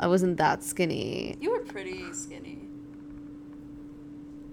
[0.00, 1.36] I wasn't that skinny.
[1.40, 2.58] You were pretty skinny.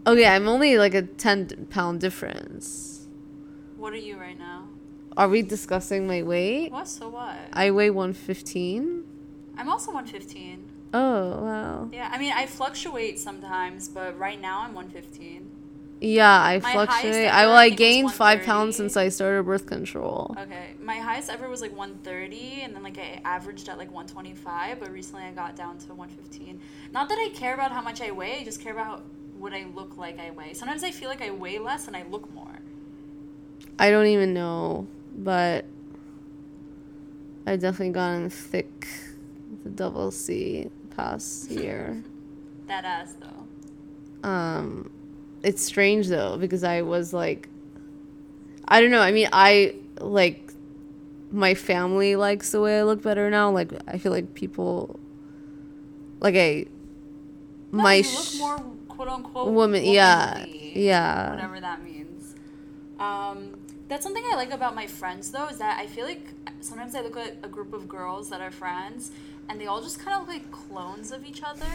[0.06, 3.08] Okay, I'm only like a 10 pound difference.
[3.78, 4.68] What are you right now?
[5.16, 6.72] Are we discussing my weight?
[6.72, 6.88] What?
[6.88, 7.36] So what?
[7.54, 9.04] I weigh 115.
[9.58, 10.70] I'm also 115.
[10.94, 11.90] Oh, wow.
[11.92, 15.50] Yeah, I mean, I fluctuate sometimes, but right now I'm 115.
[16.00, 17.28] Yeah, I My fluctuate.
[17.28, 20.36] I well, I I gained five pounds since I started birth control.
[20.38, 24.80] Okay, my highest ever was like 130, and then like I averaged at like 125,
[24.80, 26.60] but recently I got down to 115.
[26.92, 29.04] Not that I care about how much I weigh, I just care about
[29.40, 30.54] what I look like I weigh.
[30.54, 32.60] Sometimes I feel like I weigh less and I look more.
[33.80, 35.66] I don't even know, but
[37.48, 38.88] I definitely gotten thick
[39.64, 42.04] the double C past year.
[42.68, 44.28] That ass though.
[44.30, 44.92] um
[45.48, 47.48] it's strange though because i was like
[48.68, 50.52] i don't know i mean i like
[51.32, 55.00] my family likes the way i look better now like i feel like people
[56.20, 56.66] like i
[57.72, 58.58] No, my you sh- look more
[58.90, 62.36] quote unquote woman yeah yeah whatever that means.
[63.00, 63.40] Um,
[63.88, 66.26] that's something I like about my friends, though, is that I feel like
[66.62, 69.12] sometimes I look at a group of girls that are friends,
[69.48, 71.66] and they all just kind of look like clones of each other.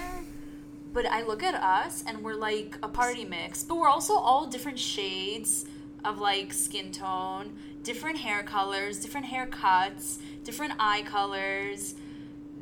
[0.92, 4.46] But I look at us, and we're like a party mix, but we're also all
[4.46, 5.64] different shades
[6.04, 11.94] of like skin tone, different hair colors, different haircuts, different eye colors,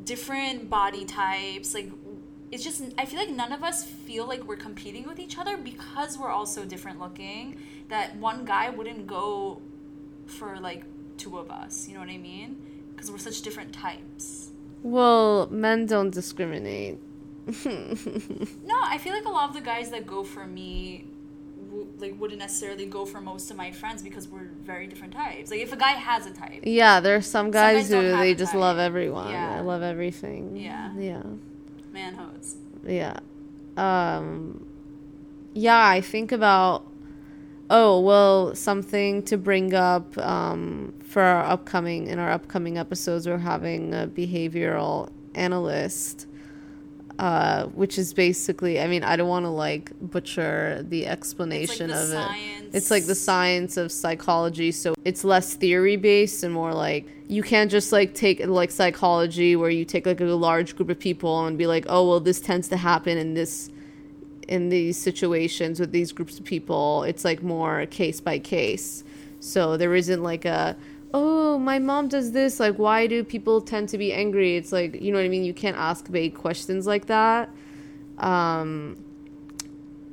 [0.05, 1.73] different body types.
[1.73, 1.91] Like
[2.51, 5.57] it's just I feel like none of us feel like we're competing with each other
[5.57, 7.57] because we're all so different looking
[7.89, 9.61] that one guy wouldn't go
[10.25, 10.83] for like
[11.17, 11.87] two of us.
[11.87, 12.57] You know what I mean?
[12.93, 14.51] Because we're such different types.
[14.83, 16.99] Well, men don't discriminate.
[18.65, 21.05] No, I feel like a lot of the guys that go for me
[21.99, 25.51] like wouldn't necessarily go for most of my friends because we're very different types.
[25.51, 28.51] Like if a guy has a type, Yeah, there's some guys guys who they just
[28.51, 28.61] type.
[28.61, 29.31] love everyone.
[29.31, 29.57] Yeah.
[29.57, 30.57] I love everything.
[30.57, 30.91] Yeah.
[30.97, 31.23] Yeah.
[31.91, 32.55] man hoes.
[32.85, 33.19] Yeah.
[33.77, 34.65] Um
[35.53, 36.87] yeah, I think about
[37.73, 43.37] oh, well, something to bring up um for our upcoming in our upcoming episodes we're
[43.37, 46.27] having a behavioral analyst
[47.21, 52.01] uh which is basically I mean, I don't want to like butcher the explanation the
[52.01, 52.73] of it.
[52.73, 57.43] It's like the science of psychology, so it's less theory based and more like you
[57.43, 61.45] can't just like take like psychology where you take like a large group of people
[61.45, 63.69] and be like, oh well, this tends to happen in this
[64.47, 67.03] in these situations with these groups of people.
[67.03, 69.03] It's like more case by case.
[69.39, 70.75] So there isn't like a
[71.13, 74.55] oh my mom does this like why do people tend to be angry?
[74.55, 75.43] It's like you know what i mean?
[75.43, 77.49] You can't ask vague questions like that.
[78.17, 79.03] Um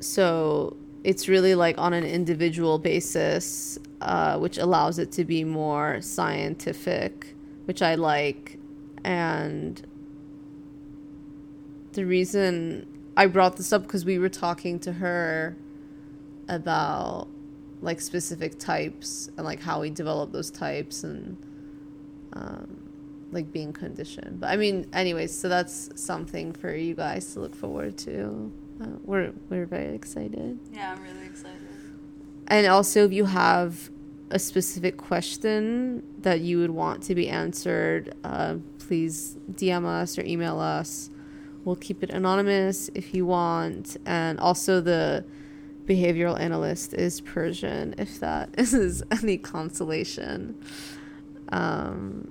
[0.01, 6.01] so it's really like on an individual basis uh, which allows it to be more
[6.01, 7.34] scientific
[7.66, 8.59] which i like.
[9.05, 9.80] And
[11.92, 12.86] the reason
[13.16, 15.57] i brought this up because we were talking to her
[16.49, 17.28] about
[17.80, 21.36] like specific types and like how we develop those types and
[22.32, 22.78] um,
[23.30, 24.40] like being conditioned.
[24.40, 28.52] But i mean anyways so that's something for you guys to look forward to.
[28.80, 30.58] Uh, we're we're very excited.
[30.72, 31.58] Yeah, I'm really excited.
[32.46, 33.90] and also if you have
[34.30, 38.56] a specific question that you would want to be answered uh,
[38.88, 41.10] please dm us or email us.
[41.64, 43.98] We'll keep it anonymous if you want.
[44.06, 45.24] And also the
[45.89, 50.55] behavioral analyst is persian if that is any consolation
[51.51, 52.30] um,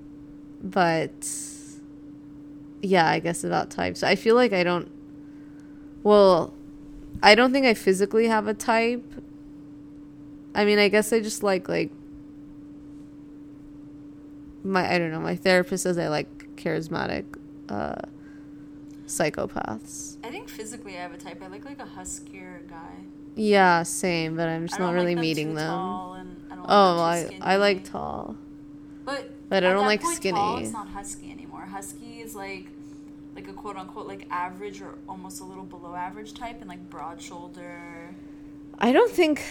[0.62, 1.28] but
[2.82, 4.92] yeah i guess about types i feel like i don't
[6.04, 6.54] well
[7.24, 9.04] i don't think i physically have a type
[10.58, 11.92] I mean, I guess I just like like
[14.64, 15.20] my I don't know.
[15.20, 17.26] My therapist says I like charismatic
[17.70, 18.02] uh,
[19.06, 20.18] psychopaths.
[20.24, 21.44] I think physically I have a type.
[21.44, 22.96] I like like a huskier guy.
[23.38, 25.70] Yeah, same, but I'm just not really like meeting them.
[25.70, 26.24] I
[26.68, 28.36] Oh, I I like tall.
[29.06, 30.38] But But I don't like point, skinny.
[30.38, 31.62] Tall, it's not husky anymore.
[31.62, 32.68] Husky is like
[33.36, 36.90] like a quote unquote like average or almost a little below average type and like
[36.90, 38.16] broad shoulder.
[38.80, 39.44] I don't think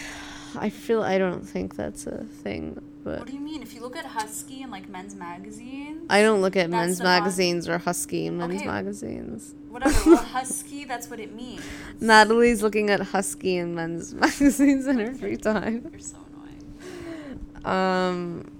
[0.55, 3.61] I feel I don't think that's a thing, but What do you mean?
[3.61, 7.67] If you look at husky in like men's magazines, I don't look at men's magazines
[7.67, 8.65] or husky in men's Okay.
[8.65, 9.55] magazines.
[9.69, 10.11] whatever.
[10.11, 11.61] well, husky, that's what it means.
[11.99, 15.87] Natalie's looking at husky in men's magazines in her free time.
[15.91, 17.65] You're so annoying.
[17.65, 18.51] Um,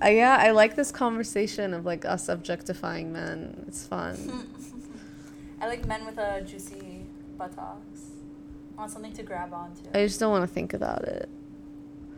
[0.00, 3.64] I, yeah, I like this conversation of like us objectifying men.
[3.68, 4.46] It's fun.
[5.60, 7.04] I like men with a juicy
[7.36, 7.89] buttocks.
[8.80, 9.82] Want something to grab onto.
[9.94, 11.28] I just don't want to think about it.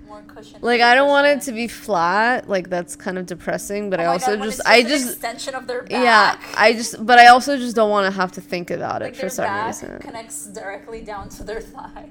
[0.06, 0.60] More cushion.
[0.62, 2.48] Like I don't want it to be flat.
[2.48, 3.90] Like that's kind of depressing.
[3.90, 5.90] But Oh I also God, just I just extension of their back.
[5.90, 9.06] yeah I just but I also just don't want to have to think about it
[9.06, 9.98] like for their some back reason.
[9.98, 12.08] connects directly down to their thigh.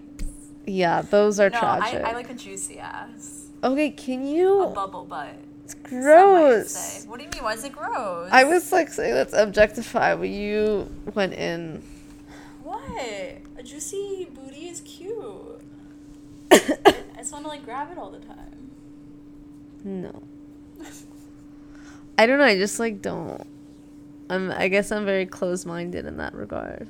[0.66, 2.04] Yeah, those are no, tragic.
[2.04, 4.64] I, I like a juicy ass, okay, can you?
[4.64, 5.34] a bubble butt.
[5.64, 7.06] It's gross.
[7.08, 7.44] What do you mean?
[7.44, 8.30] Why is it gross?
[8.32, 11.82] I was like saying let's objectify, but you went in.
[12.72, 13.38] What?
[13.58, 15.60] A juicy booty is cute.
[16.52, 18.72] I just want to like grab it all the time.
[19.84, 20.24] No.
[22.18, 22.46] I don't know.
[22.46, 23.46] I just like don't.
[24.30, 24.52] I'm.
[24.52, 26.88] I guess I'm very close-minded in that regard.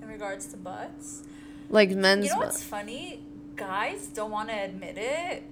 [0.00, 1.24] In regards to butts,
[1.68, 2.26] Like men's.
[2.26, 3.20] you know what's funny?
[3.56, 5.42] Guys don't want to admit it,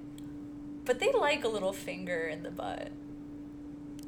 [0.85, 2.91] but they like a little finger in the butt.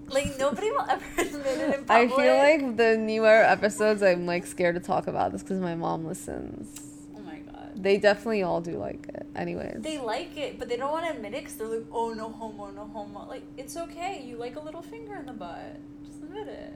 [0.09, 1.91] Like nobody will ever admit it in public.
[1.91, 5.75] I feel like the newer episodes, I'm like scared to talk about this because my
[5.75, 6.81] mom listens.
[7.17, 7.73] Oh my god.
[7.77, 9.27] They definitely all do like it.
[9.37, 9.77] Anyways.
[9.81, 12.31] They like it, but they don't want to admit it because they're like, oh, no
[12.31, 13.27] homo, no homo.
[13.29, 14.25] Like, it's okay.
[14.27, 15.79] You like a little finger in the butt.
[16.05, 16.75] Just admit it.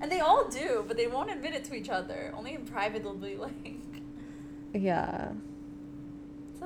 [0.00, 2.32] And they all do, but they won't admit it to each other.
[2.36, 3.74] Only in private, they'll be like,
[4.74, 5.30] yeah.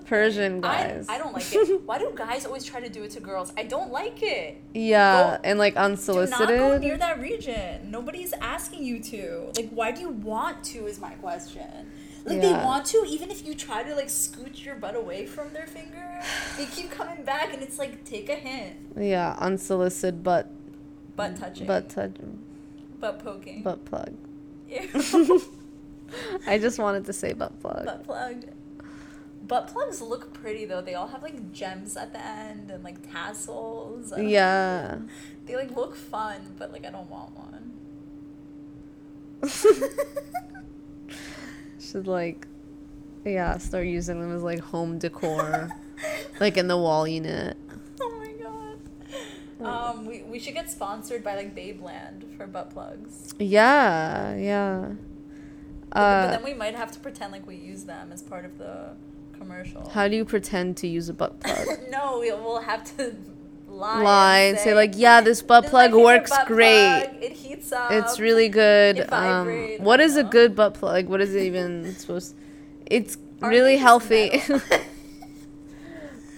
[0.06, 1.06] Persian guys.
[1.08, 1.82] I, don't like it.
[1.86, 3.52] Why do guys always try to do it to girls?
[3.56, 4.62] I don't like it.
[4.74, 6.48] Yeah, Go- and like unsolicited.
[6.48, 7.90] Do not go near that region.
[7.90, 9.52] Nobody's asking you to.
[9.56, 10.86] Like, why do you want to?
[10.86, 11.90] Is my question.
[12.24, 15.52] Like they want to, even if you try to like scooch your butt away from
[15.52, 16.20] their finger,
[16.56, 18.76] they keep coming back, and it's like take a hint.
[18.96, 20.48] Yeah, unsolicited butt
[21.16, 22.12] Butt touching, butt touch
[23.00, 23.62] butt poking.
[23.62, 24.14] butt plug.
[26.46, 27.84] I just wanted to say butt plug.
[27.84, 28.44] butt plug.
[29.46, 30.80] Butt plugs look pretty though.
[30.80, 34.12] They all have like gems at the end and like tassels.
[34.16, 34.98] Yeah.
[35.46, 37.72] They like look fun, but like I don't want one.
[41.80, 42.46] Should like,
[43.24, 45.70] yeah, start using them as like home decor,
[46.40, 47.56] like in the wall unit.
[48.00, 48.32] Oh my
[49.60, 49.66] god.
[49.66, 53.34] Um, we, we should get sponsored by like Babeland for butt plugs.
[53.38, 54.92] Yeah, yeah.
[55.90, 58.44] But, Uh, but then we might have to pretend like we use them as part
[58.44, 58.94] of the
[59.42, 59.88] commercial.
[59.90, 61.66] how do you pretend to use a butt plug?
[61.90, 63.14] no, we, we'll have to
[63.68, 64.02] lie.
[64.02, 67.04] Lie and and say like, yeah, this "This butt plug works butt great.
[67.10, 67.22] plug.
[67.22, 67.90] It heats up.
[67.92, 68.98] It's really good.
[68.98, 71.06] It Um, what is a good butt plug?
[71.08, 72.34] What is it even supposed?
[72.86, 74.30] It's Aren't really healthy.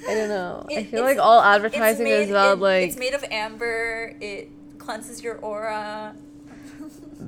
[0.06, 0.66] I don't know.
[0.70, 4.14] I feel like all advertising made- is about it- like it's made of amber.
[4.20, 6.14] It cleanses your aura.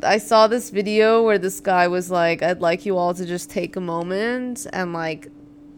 [0.03, 3.49] I saw this video where this guy was like, I'd like you all to just
[3.49, 5.29] take a moment and like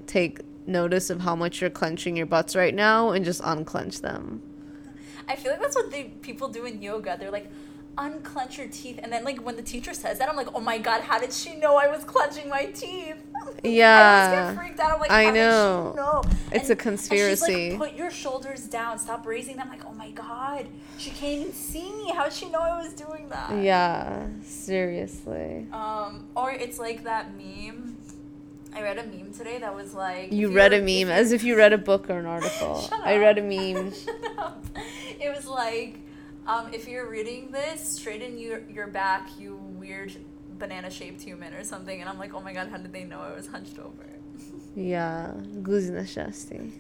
[0.09, 4.43] take notice of how much you're clenching your butts right now and just unclench them.
[5.29, 7.17] I feel like that's what they people do in yoga.
[7.21, 7.51] They're like,
[7.99, 10.79] unclench your teeth, and then like when the teacher says that, I'm like, oh my
[10.79, 13.17] god, how did she know I was clenching my teeth?
[13.65, 14.55] I Yeah.
[14.55, 14.95] get freaked out.
[14.95, 15.83] I'm like, I how know.
[15.85, 16.23] Did she know?
[16.53, 17.71] It's a And she's conspiracy.
[17.71, 18.99] like, put your shoulders down.
[18.99, 19.69] Stop raising them.
[19.69, 22.11] Like, oh my god, she can't even see me.
[22.15, 23.51] How did she know I was doing that?
[23.63, 25.67] Yeah, seriously.
[25.73, 27.97] Um, or it's like that meme.
[28.79, 31.57] I read a meme today that was like You read a meme as if you
[31.57, 32.81] read a book or an article.
[32.81, 33.93] Shut I read a meme.
[33.93, 34.65] Shut up.
[35.21, 35.99] It was like,
[36.47, 40.17] um, if you're reading this, straighten your your back, you weird
[40.59, 42.01] banana shaped human or something.
[42.01, 44.07] And I'm like, oh my god, how did they know I was hunched over?
[44.77, 46.71] Yeah, gluzina shasti.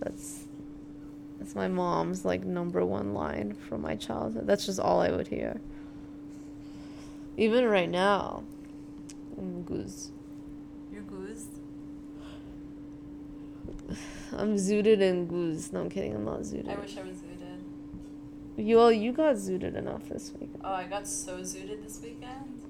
[0.00, 0.44] That's
[1.38, 4.46] that's my mom's like number one line from my childhood.
[4.46, 5.58] That's just all I would hear.
[7.38, 8.44] Even right now,
[9.40, 10.10] mm, guz.
[10.94, 11.46] You're goose.
[14.32, 15.72] I'm zooted and guz.
[15.72, 16.14] No, I'm kidding.
[16.14, 16.68] I'm not zooted.
[16.70, 17.60] I wish I was zooted.
[18.56, 20.50] You all, you got zooted enough this week.
[20.62, 22.60] Oh, I got so zooted this weekend.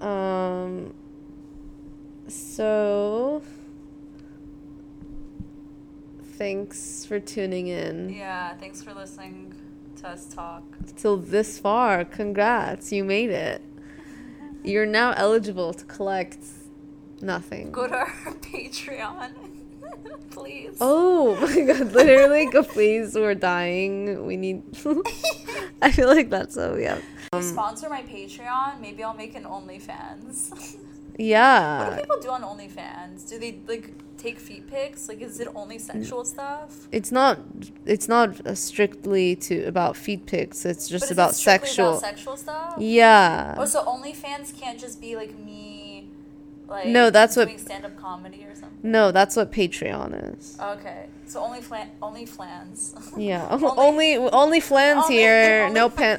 [0.00, 0.94] Um.
[2.28, 3.42] So.
[6.36, 8.10] Thanks for tuning in.
[8.10, 9.54] Yeah, thanks for listening
[9.96, 10.62] to us talk.
[10.96, 12.04] till this far.
[12.04, 13.60] Congrats, you made it.
[14.62, 16.38] You're now eligible to collect
[17.20, 17.72] nothing.
[17.72, 18.06] Go to our
[18.40, 19.32] Patreon,
[20.30, 20.76] please.
[20.80, 24.26] Oh my god, literally, go please, we're dying.
[24.26, 24.62] We need.
[25.82, 26.98] I feel like that's so, yeah.
[27.32, 30.76] If you sponsor my Patreon, maybe I'll make an OnlyFans.
[31.18, 31.80] Yeah.
[31.80, 33.28] What do people do on OnlyFans?
[33.28, 35.08] Do they like take feet pics?
[35.08, 36.88] Like, is it only sexual stuff?
[36.92, 37.38] It's not.
[37.84, 40.64] It's not uh, strictly to about feet pics.
[40.64, 41.90] It's just about sexual.
[41.90, 42.74] About sexual stuff.
[42.78, 43.56] yeah.
[43.58, 45.77] Oh, so OnlyFans can't just be like me,
[46.68, 48.78] like No, that's what- stand-up comedy or something.
[48.82, 50.56] No, that's what Patreon is.
[50.60, 52.94] Okay, so only flan, only flans.
[53.16, 53.46] Yeah.
[53.76, 55.62] Only- only flans Only- here.
[55.68, 56.18] only no pan.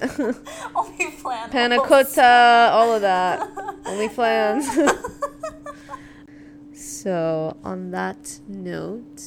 [0.75, 1.49] only flan.
[1.49, 3.47] Panna cotta, all of that.
[3.85, 4.67] Only flans.
[6.73, 9.17] so, on that note,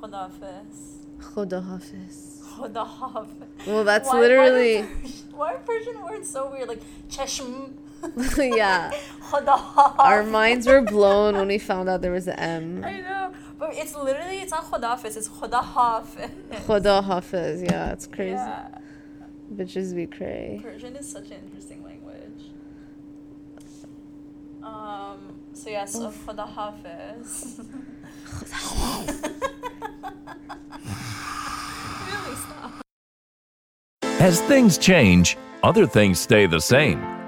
[0.00, 1.06] Khodafis.
[1.20, 2.42] Khoda Hafiz.
[2.44, 3.66] Khodafis.
[3.66, 4.82] Well, that's Why- literally.
[4.82, 6.68] Why, are Persian- why are Persian words so weird?
[6.68, 7.72] Like cheshm.
[8.38, 8.92] yeah.
[9.30, 9.98] Khodafis.
[9.98, 12.84] Our minds were blown when we found out there was an M.
[12.84, 15.16] I know, but it's literally it's not Khodafis.
[15.16, 16.30] It's Khodafis.
[16.66, 18.34] Khodahafiz, Yeah, it's crazy.
[18.34, 18.68] Yeah.
[19.54, 20.60] Bitches be cray.
[20.62, 22.50] Persian is such an interesting language.
[24.62, 25.40] Um.
[25.52, 25.84] So yeah.
[25.84, 27.60] So Khuda Hafiz.
[32.06, 32.72] really stop.
[34.20, 37.00] As things change, other things stay the same,